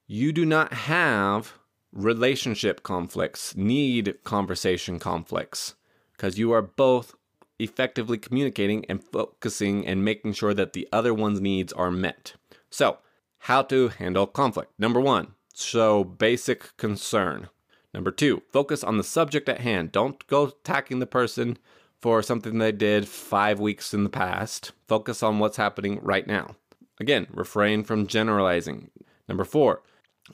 you 0.07 0.33
do 0.33 0.45
not 0.45 0.73
have 0.73 1.59
relationship 1.93 2.83
conflicts, 2.83 3.57
need 3.57 4.19
conversation 4.25 4.99
conflicts, 4.99 5.75
because 6.13 6.39
you 6.39 6.53
are 6.53 6.63
both 6.63 7.15
effectively 7.61 8.19
communicating 8.19 8.85
and 8.87 9.05
focusing 9.05 9.87
and 9.87 10.05
making 10.05 10.33
sure 10.33 10.55
that 10.55 10.73
the 10.73 10.89
other 10.93 11.15
one's 11.15 11.41
needs 11.41 11.73
are 11.73 11.91
met. 11.91 12.35
So, 12.71 12.99
how 13.45 13.63
to 13.63 13.89
handle 13.89 14.27
conflict. 14.27 14.73
Number 14.79 15.01
one, 15.01 15.35
show 15.55 16.05
basic 16.05 16.77
concern. 16.77 17.49
Number 17.93 18.11
two, 18.11 18.43
focus 18.53 18.85
on 18.85 18.97
the 18.97 19.05
subject 19.05 19.49
at 19.49 19.61
hand. 19.61 19.93
Don't 19.93 20.27
go 20.27 20.45
attacking 20.45 21.01
the 21.01 21.07
person 21.07 21.59
for 22.01 22.23
something 22.23 22.59
they 22.59 22.73
did 22.73 23.07
five 23.07 23.61
weeks 23.61 23.93
in 23.93 24.05
the 24.05 24.11
past. 24.11 24.73
Focus 24.89 25.23
on 25.23 25.39
what's 25.39 25.57
happening 25.57 26.01
right 26.03 26.27
now. 26.27 26.57
Again, 26.99 27.27
refrain 27.31 27.85
from 27.85 28.07
generalizing. 28.07 28.91
Number 29.29 29.45
four, 29.45 29.83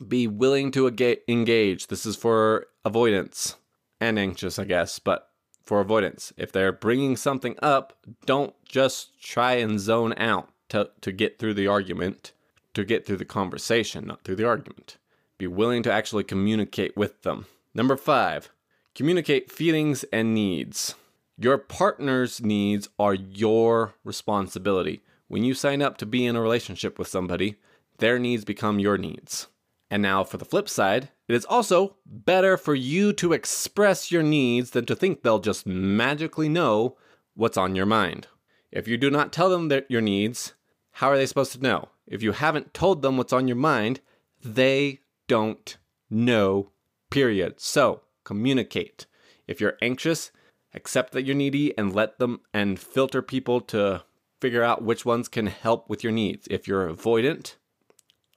be 0.06 0.26
willing 0.26 0.70
to 0.72 0.88
engage. 1.28 1.86
This 1.86 2.06
is 2.06 2.16
for 2.16 2.66
avoidance 2.84 3.56
and 4.00 4.18
anxious, 4.18 4.58
I 4.58 4.64
guess, 4.64 4.98
but 4.98 5.30
for 5.62 5.80
avoidance. 5.80 6.32
If 6.36 6.52
they're 6.52 6.72
bringing 6.72 7.16
something 7.16 7.56
up, 7.62 7.94
don't 8.24 8.54
just 8.64 9.20
try 9.20 9.54
and 9.54 9.80
zone 9.80 10.14
out 10.16 10.50
to, 10.68 10.90
to 11.00 11.12
get 11.12 11.38
through 11.38 11.54
the 11.54 11.66
argument, 11.66 12.32
to 12.74 12.84
get 12.84 13.06
through 13.06 13.18
the 13.18 13.24
conversation, 13.24 14.06
not 14.06 14.22
through 14.22 14.36
the 14.36 14.46
argument. 14.46 14.96
Be 15.38 15.46
willing 15.46 15.82
to 15.82 15.92
actually 15.92 16.24
communicate 16.24 16.96
with 16.96 17.22
them. 17.22 17.46
Number 17.74 17.96
five, 17.96 18.50
communicate 18.94 19.52
feelings 19.52 20.04
and 20.12 20.34
needs. 20.34 20.94
Your 21.38 21.58
partner's 21.58 22.40
needs 22.40 22.88
are 22.98 23.12
your 23.12 23.94
responsibility. 24.04 25.02
When 25.28 25.44
you 25.44 25.52
sign 25.52 25.82
up 25.82 25.98
to 25.98 26.06
be 26.06 26.24
in 26.24 26.34
a 26.34 26.40
relationship 26.40 26.98
with 26.98 27.08
somebody, 27.08 27.56
their 27.98 28.18
needs 28.18 28.44
become 28.44 28.78
your 28.78 28.96
needs. 28.96 29.48
And 29.90 30.02
now, 30.02 30.24
for 30.24 30.38
the 30.38 30.46
flip 30.46 30.68
side, 30.68 31.10
it 31.28 31.34
is 31.34 31.44
also 31.44 31.96
better 32.06 32.56
for 32.56 32.74
you 32.74 33.12
to 33.14 33.34
express 33.34 34.10
your 34.10 34.22
needs 34.22 34.70
than 34.70 34.86
to 34.86 34.96
think 34.96 35.22
they'll 35.22 35.38
just 35.38 35.66
magically 35.66 36.48
know 36.48 36.96
what's 37.34 37.58
on 37.58 37.76
your 37.76 37.86
mind. 37.86 38.28
If 38.72 38.88
you 38.88 38.96
do 38.96 39.10
not 39.10 39.32
tell 39.32 39.50
them 39.50 39.70
your 39.88 40.00
needs, 40.00 40.54
how 40.92 41.10
are 41.10 41.18
they 41.18 41.26
supposed 41.26 41.52
to 41.52 41.62
know? 41.62 41.90
If 42.06 42.22
you 42.22 42.32
haven't 42.32 42.72
told 42.72 43.02
them 43.02 43.18
what's 43.18 43.32
on 43.32 43.46
your 43.46 43.56
mind, 43.56 44.00
they 44.42 45.00
don't 45.28 45.76
know, 46.08 46.70
period. 47.10 47.60
So, 47.60 48.00
communicate. 48.24 49.04
If 49.46 49.60
you're 49.60 49.76
anxious, 49.82 50.32
accept 50.76 51.12
that 51.12 51.24
you're 51.24 51.34
needy 51.34 51.76
and 51.76 51.94
let 51.94 52.18
them 52.18 52.40
and 52.52 52.78
filter 52.78 53.22
people 53.22 53.60
to 53.62 54.04
figure 54.40 54.62
out 54.62 54.82
which 54.82 55.04
ones 55.04 55.28
can 55.28 55.46
help 55.46 55.88
with 55.88 56.04
your 56.04 56.12
needs. 56.12 56.46
If 56.50 56.68
you're 56.68 56.88
avoidant, 56.88 57.56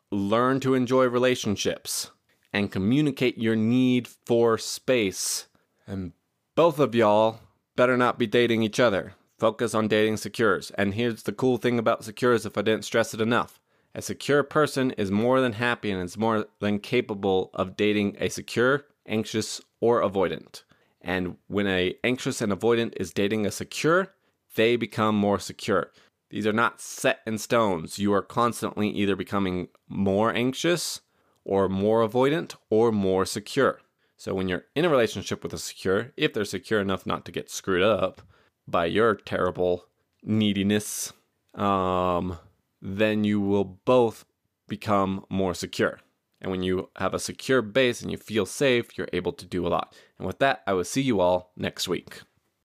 learn 0.10 0.60
to 0.62 0.74
enjoy 0.74 1.06
relationships 1.06 2.12
and 2.52 2.72
communicate 2.72 3.38
your 3.38 3.56
need 3.56 4.08
for 4.08 4.58
space. 4.58 5.48
And 5.86 6.14
both 6.56 6.80
of 6.80 6.96
y'all 6.96 7.42
better 7.76 7.98
not 7.98 8.18
be 8.18 8.28
dating 8.28 8.64
each 8.64 8.80
other. 8.80 9.14
Focus 9.38 9.74
on 9.74 9.88
dating 9.88 10.18
secures. 10.18 10.72
And 10.72 10.94
here's 10.94 11.24
the 11.24 11.32
cool 11.32 11.58
thing 11.58 11.80
about 11.80 12.04
secures 12.04 12.46
if 12.46 12.58
I 12.58 12.62
didn't 12.62 12.86
stress 12.86 13.14
it 13.14 13.22
enough. 13.22 13.60
A 13.96 14.02
secure 14.02 14.44
person 14.44 14.92
is 14.92 15.10
more 15.10 15.42
than 15.42 15.54
happy 15.54 15.92
and 15.92 16.02
is 16.04 16.18
more 16.18 16.46
than 16.60 16.80
capable 16.80 17.50
of 17.54 17.76
dating 17.76 18.18
a 18.20 18.30
secure, 18.30 18.86
anxious, 19.08 19.62
or 19.80 20.02
avoidant. 20.02 20.64
And 21.02 21.38
when 21.48 21.68
a 21.68 21.96
anxious 22.04 22.42
and 22.42 22.52
avoidant 22.52 22.94
is 22.98 23.14
dating 23.14 23.46
a 23.46 23.52
secure, 23.52 24.14
they 24.56 24.76
become 24.76 25.16
more 25.16 25.40
secure. 25.40 25.92
These 26.30 26.46
are 26.46 26.54
not 26.54 26.82
set 26.82 27.22
in 27.26 27.38
stones. 27.38 27.98
You 27.98 28.14
are 28.14 28.22
constantly 28.22 28.90
either 28.90 29.16
becoming 29.16 29.70
more 29.88 30.34
anxious 30.34 31.02
or 31.44 31.70
more 31.70 32.08
avoidant 32.08 32.56
or 32.70 32.92
more 32.92 33.26
secure. 33.26 33.80
So 34.18 34.34
when 34.34 34.50
you're 34.50 34.66
in 34.76 34.86
a 34.86 34.90
relationship 34.90 35.44
with 35.44 35.54
a 35.54 35.58
secure, 35.58 36.12
if 36.18 36.34
they're 36.34 36.46
secure 36.46 36.82
enough 36.82 37.06
not 37.06 37.26
to 37.26 37.32
get 37.32 37.50
screwed 37.50 37.82
up 37.82 38.22
by 38.68 38.86
your 38.86 39.16
terrible 39.16 39.86
neediness, 40.22 41.14
um, 41.56 42.38
then 42.82 43.24
you 43.24 43.40
will 43.40 43.64
both 43.64 44.26
become 44.68 45.26
more 45.30 45.54
secure. 45.54 46.00
And 46.42 46.52
when 46.52 46.64
you 46.64 46.90
have 46.98 47.14
a 47.14 47.20
secure 47.20 47.62
base 47.62 48.02
and 48.02 48.12
you 48.12 48.18
feel 48.18 48.46
safe, 48.46 48.98
you're 48.98 49.10
able 49.12 49.34
to 49.34 49.46
do 49.46 49.66
a 49.66 49.70
lot. 49.70 49.96
And 50.20 50.28
with 50.28 50.40
that, 50.40 50.62
I 50.68 50.74
will 50.74 50.84
see 50.84 51.02
you 51.02 51.22
all 51.22 51.54
next 51.56 51.88
week. 51.88 52.22